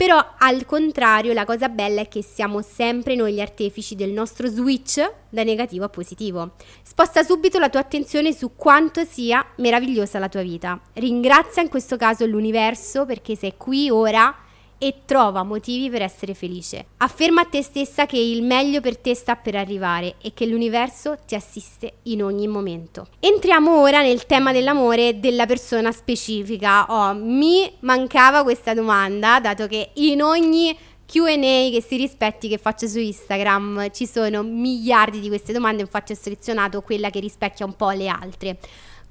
Però 0.00 0.18
al 0.38 0.64
contrario 0.64 1.34
la 1.34 1.44
cosa 1.44 1.68
bella 1.68 2.00
è 2.00 2.08
che 2.08 2.22
siamo 2.22 2.62
sempre 2.62 3.14
noi 3.14 3.34
gli 3.34 3.40
artefici 3.40 3.94
del 3.94 4.12
nostro 4.12 4.48
switch 4.48 5.12
da 5.28 5.42
negativo 5.42 5.84
a 5.84 5.90
positivo. 5.90 6.52
Sposta 6.82 7.22
subito 7.22 7.58
la 7.58 7.68
tua 7.68 7.80
attenzione 7.80 8.32
su 8.32 8.52
quanto 8.56 9.04
sia 9.04 9.44
meravigliosa 9.56 10.18
la 10.18 10.30
tua 10.30 10.40
vita. 10.40 10.80
Ringrazia 10.94 11.60
in 11.60 11.68
questo 11.68 11.98
caso 11.98 12.24
l'universo 12.24 13.04
perché 13.04 13.36
sei 13.36 13.54
qui 13.58 13.90
ora 13.90 14.34
e 14.82 15.02
trova 15.04 15.42
motivi 15.42 15.90
per 15.90 16.00
essere 16.00 16.32
felice. 16.32 16.86
Afferma 16.96 17.42
a 17.42 17.44
te 17.44 17.62
stessa 17.62 18.06
che 18.06 18.16
il 18.16 18.42
meglio 18.42 18.80
per 18.80 18.96
te 18.96 19.14
sta 19.14 19.36
per 19.36 19.54
arrivare 19.54 20.14
e 20.22 20.32
che 20.32 20.46
l'universo 20.46 21.18
ti 21.26 21.34
assiste 21.34 21.98
in 22.04 22.22
ogni 22.22 22.48
momento. 22.48 23.08
Entriamo 23.20 23.78
ora 23.78 24.00
nel 24.00 24.24
tema 24.24 24.52
dell'amore 24.52 25.20
della 25.20 25.44
persona 25.44 25.92
specifica. 25.92 26.86
Oh, 26.88 27.12
mi 27.12 27.70
mancava 27.80 28.42
questa 28.42 28.72
domanda, 28.72 29.38
dato 29.38 29.66
che 29.66 29.90
in 29.96 30.22
ogni 30.22 30.74
QA 31.04 31.34
che 31.34 31.84
si 31.86 31.96
rispetti 31.96 32.48
che 32.48 32.56
faccio 32.56 32.86
su 32.86 33.00
Instagram 33.00 33.90
ci 33.90 34.06
sono 34.06 34.42
miliardi 34.42 35.20
di 35.20 35.28
queste 35.28 35.52
domande, 35.52 35.82
infatti 35.82 36.12
ho 36.12 36.16
selezionato 36.18 36.80
quella 36.82 37.10
che 37.10 37.20
rispecchia 37.20 37.66
un 37.66 37.74
po' 37.74 37.90
le 37.90 38.08
altre. 38.08 38.58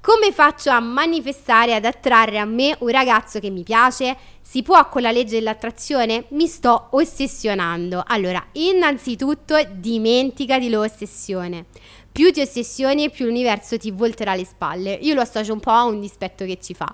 Come 0.02 0.32
faccio 0.32 0.70
a 0.70 0.80
manifestare, 0.80 1.74
ad 1.74 1.84
attrarre 1.84 2.38
a 2.38 2.46
me 2.46 2.74
un 2.78 2.88
ragazzo 2.88 3.38
che 3.38 3.50
mi 3.50 3.62
piace? 3.62 4.16
Si 4.40 4.62
può 4.62 4.88
con 4.88 5.02
la 5.02 5.10
legge 5.10 5.36
dell'attrazione? 5.36 6.24
Mi 6.28 6.46
sto 6.46 6.86
ossessionando. 6.92 8.02
Allora, 8.06 8.42
innanzitutto 8.52 9.62
dimenticati 9.70 10.70
l'ossessione. 10.70 11.66
Più 12.10 12.32
ti 12.32 12.40
ossessioni 12.40 13.10
più 13.10 13.26
l'universo 13.26 13.76
ti 13.76 13.90
volterà 13.90 14.34
le 14.34 14.46
spalle. 14.46 14.94
Io 14.94 15.12
lo 15.12 15.20
associo 15.20 15.52
un 15.52 15.60
po' 15.60 15.70
a 15.70 15.84
un 15.84 16.00
dispetto 16.00 16.46
che 16.46 16.58
ci 16.58 16.72
fa. 16.72 16.90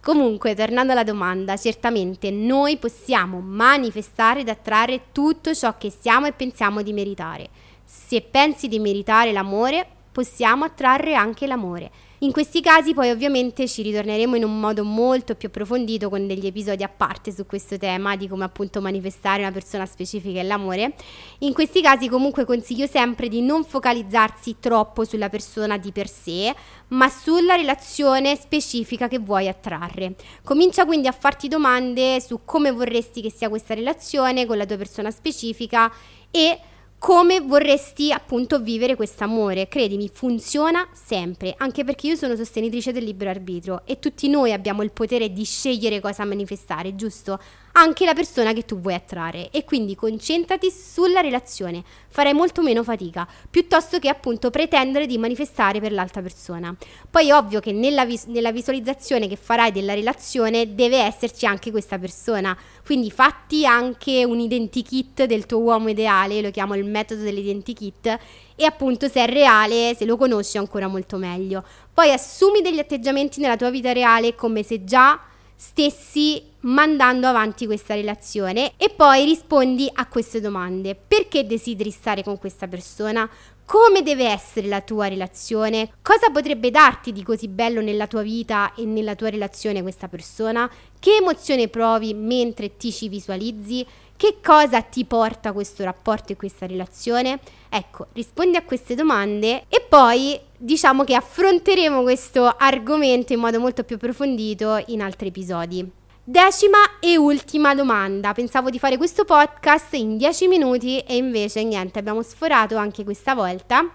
Comunque, 0.00 0.54
tornando 0.54 0.92
alla 0.92 1.02
domanda, 1.02 1.56
certamente 1.56 2.30
noi 2.30 2.76
possiamo 2.76 3.40
manifestare 3.40 4.40
ed 4.40 4.48
attrarre 4.48 5.06
tutto 5.10 5.52
ciò 5.54 5.76
che 5.76 5.90
siamo 5.90 6.26
e 6.26 6.32
pensiamo 6.32 6.82
di 6.82 6.92
meritare. 6.92 7.48
Se 7.82 8.20
pensi 8.22 8.68
di 8.68 8.78
meritare 8.78 9.32
l'amore, 9.32 9.88
possiamo 10.12 10.62
attrarre 10.64 11.16
anche 11.16 11.48
l'amore. 11.48 11.90
In 12.24 12.32
questi 12.32 12.62
casi 12.62 12.94
poi 12.94 13.10
ovviamente 13.10 13.68
ci 13.68 13.82
ritorneremo 13.82 14.34
in 14.34 14.44
un 14.44 14.58
modo 14.58 14.82
molto 14.82 15.34
più 15.34 15.48
approfondito 15.48 16.08
con 16.08 16.26
degli 16.26 16.46
episodi 16.46 16.82
a 16.82 16.88
parte 16.88 17.30
su 17.30 17.44
questo 17.44 17.76
tema 17.76 18.16
di 18.16 18.28
come 18.28 18.44
appunto 18.44 18.80
manifestare 18.80 19.42
una 19.42 19.52
persona 19.52 19.84
specifica 19.84 20.40
e 20.40 20.42
l'amore. 20.42 20.94
In 21.40 21.52
questi 21.52 21.82
casi 21.82 22.08
comunque 22.08 22.46
consiglio 22.46 22.86
sempre 22.86 23.28
di 23.28 23.42
non 23.42 23.62
focalizzarsi 23.62 24.56
troppo 24.58 25.04
sulla 25.04 25.28
persona 25.28 25.76
di 25.76 25.92
per 25.92 26.08
sé, 26.08 26.54
ma 26.88 27.10
sulla 27.10 27.56
relazione 27.56 28.36
specifica 28.36 29.06
che 29.06 29.18
vuoi 29.18 29.46
attrarre. 29.46 30.14
Comincia 30.42 30.86
quindi 30.86 31.08
a 31.08 31.12
farti 31.12 31.46
domande 31.46 32.22
su 32.22 32.40
come 32.46 32.72
vorresti 32.72 33.20
che 33.20 33.30
sia 33.30 33.50
questa 33.50 33.74
relazione 33.74 34.46
con 34.46 34.56
la 34.56 34.64
tua 34.64 34.78
persona 34.78 35.10
specifica 35.10 35.92
e 36.30 36.58
come 37.04 37.42
vorresti 37.42 38.12
appunto 38.12 38.60
vivere 38.60 38.96
questo 38.96 39.24
amore. 39.24 39.68
Credimi, 39.68 40.08
funziona 40.10 40.88
sempre, 40.94 41.52
anche 41.58 41.84
perché 41.84 42.06
io 42.06 42.16
sono 42.16 42.34
sostenitrice 42.34 42.92
del 42.92 43.04
libero 43.04 43.28
arbitrio 43.28 43.82
e 43.84 43.98
tutti 43.98 44.26
noi 44.26 44.54
abbiamo 44.54 44.82
il 44.82 44.90
potere 44.90 45.30
di 45.30 45.44
scegliere 45.44 46.00
cosa 46.00 46.24
manifestare, 46.24 46.94
giusto? 46.94 47.38
Anche 47.76 48.04
la 48.04 48.14
persona 48.14 48.52
che 48.52 48.64
tu 48.64 48.78
vuoi 48.80 48.94
attrarre 48.94 49.50
e 49.50 49.64
quindi 49.64 49.96
concentrati 49.96 50.70
sulla 50.70 51.20
relazione, 51.20 51.82
farai 52.08 52.32
molto 52.32 52.62
meno 52.62 52.84
fatica, 52.84 53.26
piuttosto 53.50 53.98
che 53.98 54.08
appunto 54.08 54.50
pretendere 54.50 55.06
di 55.06 55.18
manifestare 55.18 55.80
per 55.80 55.92
l'altra 55.92 56.22
persona. 56.22 56.74
Poi 57.10 57.28
è 57.28 57.34
ovvio 57.34 57.58
che 57.58 57.72
nella, 57.72 58.04
vis- 58.04 58.26
nella 58.26 58.52
visualizzazione 58.52 59.26
che 59.26 59.34
farai 59.36 59.72
della 59.72 59.94
relazione 59.94 60.74
deve 60.74 60.98
esserci 60.98 61.46
anche 61.46 61.72
questa 61.72 61.98
persona, 61.98 62.56
quindi 62.84 63.10
fatti 63.10 63.66
anche 63.66 64.24
un 64.24 64.38
identikit 64.38 65.24
del 65.24 65.46
tuo 65.46 65.58
uomo 65.58 65.88
ideale, 65.88 66.40
lo 66.40 66.50
chiamo 66.50 66.76
il 66.76 66.84
metodo 66.84 67.22
dell'identikit, 67.22 68.18
e 68.54 68.64
appunto 68.64 69.08
se 69.08 69.24
è 69.24 69.26
reale, 69.26 69.96
se 69.96 70.04
lo 70.04 70.16
conosci 70.16 70.58
ancora 70.58 70.86
molto 70.86 71.16
meglio. 71.16 71.64
Poi 71.92 72.12
assumi 72.12 72.60
degli 72.60 72.78
atteggiamenti 72.78 73.40
nella 73.40 73.56
tua 73.56 73.70
vita 73.70 73.92
reale 73.92 74.36
come 74.36 74.62
se 74.62 74.84
già 74.84 75.18
stessi 75.66 76.42
mandando 76.60 77.26
avanti 77.26 77.64
questa 77.64 77.94
relazione 77.94 78.72
e 78.76 78.90
poi 78.90 79.24
rispondi 79.24 79.90
a 79.92 80.06
queste 80.06 80.40
domande. 80.40 80.94
Perché 80.94 81.46
desideri 81.46 81.90
stare 81.90 82.22
con 82.22 82.38
questa 82.38 82.68
persona? 82.68 83.28
Come 83.64 84.02
deve 84.02 84.28
essere 84.28 84.66
la 84.68 84.82
tua 84.82 85.08
relazione? 85.08 85.90
Cosa 86.02 86.28
potrebbe 86.30 86.70
darti 86.70 87.12
di 87.12 87.22
così 87.22 87.48
bello 87.48 87.80
nella 87.80 88.06
tua 88.06 88.20
vita 88.20 88.74
e 88.74 88.84
nella 88.84 89.14
tua 89.14 89.30
relazione 89.30 89.80
questa 89.80 90.06
persona? 90.06 90.70
Che 90.98 91.16
emozione 91.16 91.68
provi 91.68 92.12
mentre 92.12 92.76
ti 92.76 92.92
ci 92.92 93.08
visualizzi? 93.08 93.86
Che 94.16 94.36
cosa 94.42 94.80
ti 94.80 95.04
porta 95.04 95.52
questo 95.52 95.82
rapporto 95.82 96.32
e 96.32 96.36
questa 96.36 96.66
relazione? 96.66 97.40
Ecco, 97.68 98.06
rispondi 98.12 98.56
a 98.56 98.62
queste 98.62 98.94
domande 98.94 99.64
e 99.68 99.84
poi 99.86 100.40
diciamo 100.56 101.02
che 101.02 101.14
affronteremo 101.14 102.02
questo 102.02 102.46
argomento 102.46 103.32
in 103.32 103.40
modo 103.40 103.58
molto 103.58 103.82
più 103.82 103.96
approfondito 103.96 104.82
in 104.86 105.02
altri 105.02 105.28
episodi. 105.28 106.02
Decima 106.22 106.78
e 107.00 107.18
ultima 107.18 107.74
domanda. 107.74 108.32
Pensavo 108.32 108.70
di 108.70 108.78
fare 108.78 108.96
questo 108.96 109.24
podcast 109.24 109.92
in 109.94 110.16
10 110.16 110.48
minuti 110.48 111.00
e 111.00 111.16
invece 111.16 111.62
niente, 111.64 111.98
abbiamo 111.98 112.22
sforato 112.22 112.76
anche 112.76 113.04
questa 113.04 113.34
volta, 113.34 113.86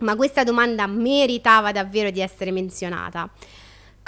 ma 0.00 0.16
questa 0.16 0.42
domanda 0.42 0.88
meritava 0.88 1.70
davvero 1.70 2.10
di 2.10 2.20
essere 2.20 2.50
menzionata. 2.50 3.30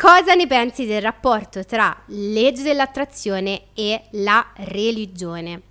Cosa 0.03 0.35
ne 0.35 0.49
pensi 0.49 0.85
del 0.85 1.01
rapporto 1.01 1.65
tra 1.65 1.97
legge 2.07 2.65
dell'attrazione 2.65 3.67
e 3.73 4.03
la 4.15 4.45
religione? 4.57 5.63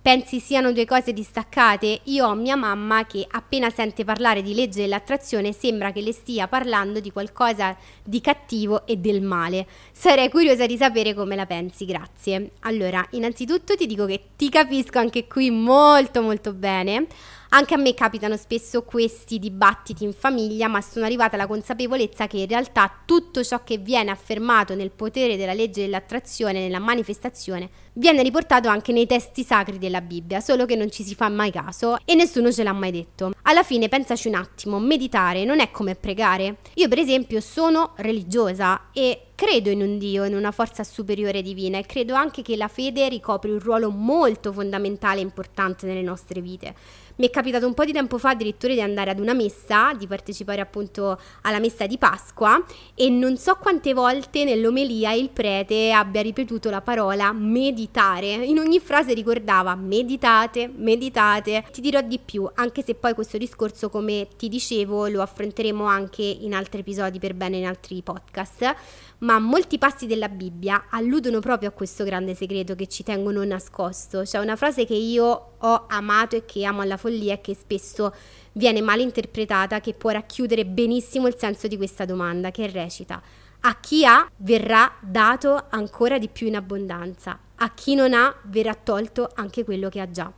Pensi 0.00 0.38
siano 0.38 0.70
due 0.70 0.84
cose 0.84 1.12
distaccate? 1.12 2.02
Io 2.04 2.28
ho 2.28 2.34
mia 2.34 2.54
mamma 2.54 3.04
che 3.04 3.26
appena 3.28 3.68
sente 3.68 4.04
parlare 4.04 4.42
di 4.42 4.54
legge 4.54 4.82
dell'attrazione 4.82 5.52
sembra 5.52 5.90
che 5.90 6.02
le 6.02 6.12
stia 6.12 6.46
parlando 6.46 7.00
di 7.00 7.10
qualcosa 7.10 7.76
di 8.04 8.20
cattivo 8.20 8.86
e 8.86 8.96
del 8.96 9.22
male. 9.22 9.66
Sarei 9.90 10.30
curiosa 10.30 10.66
di 10.66 10.76
sapere 10.76 11.12
come 11.12 11.34
la 11.34 11.46
pensi, 11.46 11.84
grazie. 11.84 12.52
Allora, 12.60 13.04
innanzitutto 13.10 13.74
ti 13.74 13.86
dico 13.86 14.06
che 14.06 14.22
ti 14.36 14.50
capisco 14.50 15.00
anche 15.00 15.26
qui 15.26 15.50
molto 15.50 16.22
molto 16.22 16.52
bene. 16.52 17.08
Anche 17.52 17.74
a 17.74 17.78
me 17.78 17.94
capitano 17.94 18.36
spesso 18.36 18.84
questi 18.84 19.40
dibattiti 19.40 20.04
in 20.04 20.12
famiglia, 20.12 20.68
ma 20.68 20.80
sono 20.80 21.04
arrivata 21.04 21.34
alla 21.34 21.48
consapevolezza 21.48 22.28
che 22.28 22.36
in 22.36 22.46
realtà 22.46 23.02
tutto 23.04 23.42
ciò 23.42 23.64
che 23.64 23.78
viene 23.78 24.12
affermato 24.12 24.76
nel 24.76 24.92
potere 24.92 25.36
della 25.36 25.52
legge 25.52 25.80
dell'attrazione, 25.80 26.60
nella 26.60 26.78
manifestazione, 26.78 27.68
viene 27.94 28.22
riportato 28.22 28.68
anche 28.68 28.92
nei 28.92 29.06
testi 29.06 29.42
sacri 29.42 29.78
della 29.78 30.00
Bibbia, 30.00 30.38
solo 30.38 30.64
che 30.64 30.76
non 30.76 30.92
ci 30.92 31.02
si 31.02 31.16
fa 31.16 31.28
mai 31.28 31.50
caso 31.50 31.96
e 32.04 32.14
nessuno 32.14 32.52
ce 32.52 32.62
l'ha 32.62 32.72
mai 32.72 32.92
detto. 32.92 33.32
Alla 33.42 33.64
fine 33.64 33.88
pensaci 33.88 34.28
un 34.28 34.36
attimo, 34.36 34.78
meditare 34.78 35.44
non 35.44 35.58
è 35.58 35.72
come 35.72 35.96
pregare. 35.96 36.58
Io 36.74 36.86
per 36.86 37.00
esempio 37.00 37.40
sono 37.40 37.94
religiosa 37.96 38.90
e 38.92 39.30
credo 39.34 39.70
in 39.70 39.80
un 39.80 39.96
Dio, 39.96 40.24
in 40.24 40.34
una 40.34 40.50
forza 40.50 40.84
superiore 40.84 41.40
divina 41.40 41.78
e 41.78 41.86
credo 41.86 42.14
anche 42.14 42.42
che 42.42 42.56
la 42.56 42.68
fede 42.68 43.08
ricopri 43.08 43.50
un 43.50 43.58
ruolo 43.58 43.90
molto 43.90 44.52
fondamentale 44.52 45.20
e 45.20 45.22
importante 45.22 45.86
nelle 45.86 46.02
nostre 46.02 46.42
vite. 46.42 46.74
Mi 47.20 47.26
è 47.26 47.30
capitato 47.30 47.66
un 47.66 47.74
po' 47.74 47.84
di 47.84 47.92
tempo 47.92 48.16
fa 48.16 48.30
addirittura 48.30 48.72
di 48.72 48.80
andare 48.80 49.10
ad 49.10 49.20
una 49.20 49.34
messa, 49.34 49.92
di 49.92 50.06
partecipare 50.06 50.62
appunto 50.62 51.20
alla 51.42 51.58
messa 51.58 51.84
di 51.86 51.98
Pasqua 51.98 52.64
e 52.94 53.10
non 53.10 53.36
so 53.36 53.56
quante 53.56 53.92
volte 53.92 54.42
nell'omelia 54.44 55.12
il 55.12 55.28
prete 55.28 55.92
abbia 55.92 56.22
ripetuto 56.22 56.70
la 56.70 56.80
parola 56.80 57.30
meditare. 57.34 58.32
In 58.36 58.58
ogni 58.58 58.80
frase 58.80 59.12
ricordava 59.12 59.74
meditate, 59.74 60.72
meditate. 60.74 61.66
Ti 61.70 61.82
dirò 61.82 62.00
di 62.00 62.18
più, 62.18 62.48
anche 62.54 62.82
se 62.82 62.94
poi 62.94 63.12
questo 63.12 63.36
discorso, 63.36 63.90
come 63.90 64.26
ti 64.38 64.48
dicevo, 64.48 65.06
lo 65.08 65.20
affronteremo 65.20 65.84
anche 65.84 66.22
in 66.22 66.54
altri 66.54 66.80
episodi 66.80 67.18
per 67.18 67.34
bene 67.34 67.58
in 67.58 67.66
altri 67.66 68.00
podcast 68.00 68.74
ma 69.20 69.38
molti 69.38 69.78
passi 69.78 70.06
della 70.06 70.28
Bibbia 70.28 70.86
alludono 70.90 71.40
proprio 71.40 71.68
a 71.68 71.72
questo 71.72 72.04
grande 72.04 72.34
segreto 72.34 72.74
che 72.74 72.86
ci 72.86 73.02
tengono 73.02 73.44
nascosto. 73.44 74.22
C'è 74.22 74.38
una 74.38 74.56
frase 74.56 74.86
che 74.86 74.94
io 74.94 75.52
ho 75.58 75.84
amato 75.88 76.36
e 76.36 76.44
che 76.44 76.64
amo 76.64 76.80
alla 76.80 76.96
follia 76.96 77.34
e 77.34 77.40
che 77.40 77.54
spesso 77.54 78.14
viene 78.52 78.80
mal 78.80 79.00
interpretata, 79.00 79.80
che 79.80 79.94
può 79.94 80.10
racchiudere 80.10 80.64
benissimo 80.64 81.26
il 81.26 81.36
senso 81.36 81.66
di 81.66 81.76
questa 81.76 82.04
domanda, 82.04 82.50
che 82.50 82.66
recita: 82.70 83.20
A 83.60 83.78
chi 83.78 84.06
ha 84.06 84.30
verrà 84.36 84.90
dato 85.00 85.66
ancora 85.68 86.18
di 86.18 86.28
più 86.28 86.46
in 86.46 86.56
abbondanza, 86.56 87.38
a 87.56 87.74
chi 87.74 87.94
non 87.94 88.14
ha 88.14 88.34
verrà 88.44 88.74
tolto 88.74 89.30
anche 89.34 89.64
quello 89.64 89.90
che 89.90 90.00
ha 90.00 90.10
già. 90.10 90.32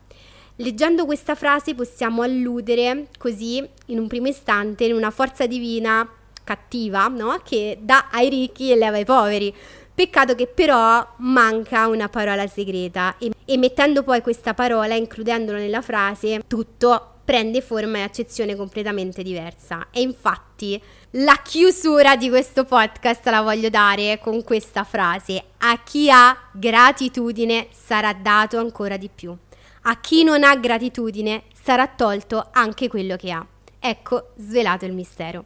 Leggendo 0.57 1.07
questa 1.07 1.35
frase 1.35 1.75
possiamo 1.75 2.23
alludere 2.23 3.09
così 3.17 3.67
in 3.87 3.99
un 3.99 4.07
primo 4.07 4.29
istante 4.29 4.85
in 4.85 4.93
una 4.93 5.11
forza 5.11 5.47
divina 5.47 6.07
cattiva, 6.45 7.07
no? 7.09 7.41
Che 7.45 7.79
dà 7.81 8.09
ai 8.11 8.29
ricchi 8.29 8.71
e 8.71 8.77
leva 8.77 8.97
ai 8.97 9.05
poveri. 9.05 9.55
Peccato 9.95 10.35
che 10.35 10.47
però 10.47 11.07
manca 11.19 11.87
una 11.87 12.09
parola 12.09 12.47
segreta 12.47 13.17
e, 13.19 13.31
e 13.45 13.59
mettendo 13.59 14.03
poi 14.03 14.23
questa 14.23 14.55
parola, 14.55 14.95
includendola 14.95 15.59
nella 15.59 15.83
frase, 15.83 16.43
tutto 16.47 17.09
prende 17.25 17.61
forma 17.61 17.99
e 17.99 18.03
accezione 18.03 18.57
completamente 18.57 19.23
diversa. 19.23 19.89
E 19.91 20.01
infatti 20.01 20.81
la 21.13 21.39
chiusura 21.43 22.17
di 22.17 22.29
questo 22.29 22.65
podcast 22.65 23.27
la 23.29 23.43
voglio 23.43 23.69
dare 23.69 24.19
con 24.19 24.43
questa 24.43 24.85
frase. 24.85 25.45
A 25.59 25.83
chi 25.83 26.11
ha 26.11 26.37
gratitudine 26.53 27.69
sarà 27.71 28.13
dato 28.13 28.59
ancora 28.59 28.97
di 28.97 29.11
più. 29.15 29.37
A 29.83 30.01
chi 30.01 30.25
non 30.25 30.43
ha 30.43 30.57
gratitudine 30.57 31.45
sarà 31.53 31.87
tolto 31.87 32.49
anche 32.53 32.89
quello 32.89 33.17
che 33.17 33.31
ha. 33.31 33.47
Ecco 33.79 34.31
svelato 34.37 34.85
il 34.85 34.93
mistero. 34.93 35.45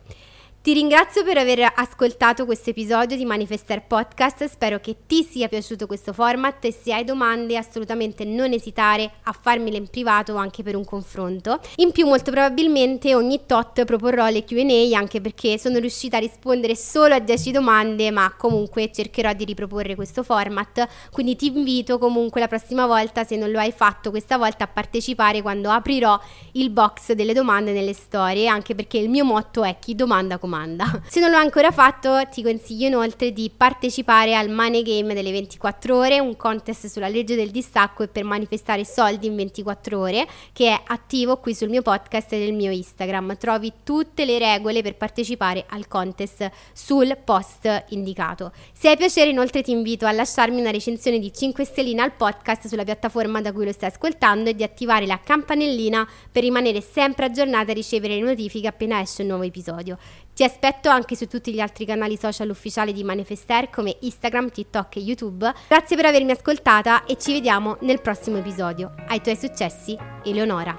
Ti 0.67 0.73
ringrazio 0.73 1.23
per 1.23 1.39
aver 1.39 1.75
ascoltato 1.77 2.45
questo 2.45 2.71
episodio 2.71 3.17
di 3.17 3.25
Manifester 3.25 3.87
Podcast, 3.87 4.47
spero 4.47 4.81
che 4.81 4.97
ti 5.07 5.23
sia 5.23 5.47
piaciuto 5.47 5.87
questo 5.87 6.13
format 6.13 6.65
e 6.65 6.73
se 6.73 6.93
hai 6.93 7.05
domande 7.05 7.57
assolutamente 7.57 8.25
non 8.25 8.53
esitare 8.53 9.09
a 9.23 9.33
farmele 9.33 9.77
in 9.77 9.87
privato 9.87 10.33
o 10.33 10.37
anche 10.39 10.65
per 10.65 10.75
un 10.75 10.85
confronto. 10.85 11.61
In 11.77 11.93
più 11.93 12.05
molto 12.07 12.33
probabilmente 12.33 13.15
ogni 13.15 13.43
tot 13.47 13.85
proporrò 13.85 14.29
le 14.29 14.43
Q&A 14.43 14.99
anche 14.99 15.21
perché 15.21 15.57
sono 15.57 15.79
riuscita 15.79 16.17
a 16.17 16.19
rispondere 16.19 16.75
solo 16.75 17.15
a 17.15 17.21
10 17.21 17.53
domande 17.53 18.11
ma 18.11 18.35
comunque 18.37 18.91
cercherò 18.91 19.35
di 19.35 19.45
riproporre 19.45 19.95
questo 19.95 20.25
format, 20.25 20.85
quindi 21.13 21.37
ti 21.37 21.47
invito 21.47 21.99
comunque 21.99 22.41
la 22.41 22.49
prossima 22.49 22.87
volta 22.87 23.23
se 23.23 23.37
non 23.37 23.53
lo 23.53 23.61
hai 23.61 23.71
fatto 23.71 24.11
questa 24.11 24.37
volta 24.37 24.65
a 24.65 24.67
partecipare 24.67 25.43
quando 25.43 25.71
aprirò 25.71 26.21
il 26.55 26.71
box 26.71 27.13
delle 27.13 27.35
domande 27.35 27.71
nelle 27.71 27.95
storie 27.95 28.49
anche 28.49 28.75
perché 28.75 28.99
il 28.99 29.09
mio 29.09 29.25
motto 29.25 29.63
è 29.63 29.79
chi 29.79 29.95
domanda 29.95 30.39
comanda 30.39 30.55
domanda. 30.57 31.01
Se 31.07 31.21
non 31.21 31.31
l'ho 31.31 31.37
ancora 31.37 31.71
fatto, 31.71 32.21
ti 32.31 32.43
consiglio 32.43 32.87
inoltre 32.87 33.33
di 33.33 33.51
partecipare 33.55 34.35
al 34.35 34.49
Money 34.49 34.83
Game 34.83 35.15
delle 35.15 35.31
24 35.31 35.97
ore, 35.97 36.19
un 36.19 36.37
contest 36.37 36.87
sulla 36.87 37.09
legge 37.09 37.37
del 37.37 37.51
distacco 37.51 38.03
e 38.03 38.09
per 38.09 38.25
manifestare 38.25 38.85
soldi 38.85 39.27
in 39.27 39.37
24 39.37 39.99
ore, 39.99 40.27
che 40.53 40.69
è 40.69 40.81
attivo 40.87 41.37
qui 41.37 41.55
sul 41.55 41.69
mio 41.69 41.83
podcast 41.83 42.33
e 42.33 42.39
nel 42.39 42.55
mio 42.55 42.71
Instagram. 42.71 43.37
Trovi 43.37 43.73
tutte 43.85 44.25
le 44.25 44.39
regole 44.39 44.83
per 44.83 44.97
partecipare 44.97 45.67
al 45.69 45.87
contest 45.87 46.51
sul 46.73 47.17
post 47.23 47.85
indicato. 47.89 48.53
Se 48.73 48.89
hai 48.89 48.97
piacere, 48.97 49.31
inoltre 49.31 49.63
ti 49.63 49.71
invito 49.71 50.07
a 50.07 50.13
lasciarmi 50.13 50.61
una 50.61 50.71
recensione 50.71 51.19
di 51.19 51.33
5 51.33 51.65
stelline 51.65 52.03
al 52.03 52.13
podcast 52.13 52.67
sulla 52.67 52.85
piattaforma 52.85 53.41
da 53.41 53.53
cui 53.53 53.65
lo 53.65 53.73
stai 53.73 53.91
ascoltando 53.91 54.51
e 54.51 54.55
di 54.55 54.63
attivare 54.63 55.07
la 55.07 55.21
campanellina 55.23 56.07
per 56.31 56.43
rimanere 56.43 56.81
sempre 56.81 57.27
aggiornata 57.27 57.71
e 57.71 57.75
ricevere 57.75 58.15
le 58.15 58.23
notifiche 58.23 58.69
appena 58.69 59.01
esce 59.01 59.23
un 59.23 59.29
nuovo 59.29 59.45
episodio. 59.45 59.99
Ti 60.37 60.45
aspetto 60.45 60.91
anche 60.91 61.17
su 61.17 61.29
tutti 61.29 61.51
gli 61.51 61.61
altri 61.61 61.87
canali 61.87 62.19
social 62.19 62.51
ufficiali 62.51 62.93
di 62.93 63.03
Manifester 63.03 63.71
come 63.71 63.97
Instagram, 64.01 64.51
TikTok 64.51 64.97
e 64.97 65.01
YouTube. 65.01 65.51
Grazie 65.67 65.97
per 65.97 66.05
avermi 66.05 66.31
ascoltata 66.31 67.07
e 67.07 67.17
ci 67.17 67.33
vediamo 67.33 67.79
nel 67.81 68.03
prossimo 68.03 68.37
episodio. 68.37 68.93
Ai 69.09 69.23
tuoi 69.23 69.35
successi, 69.35 69.97
Eleonora. 70.25 70.79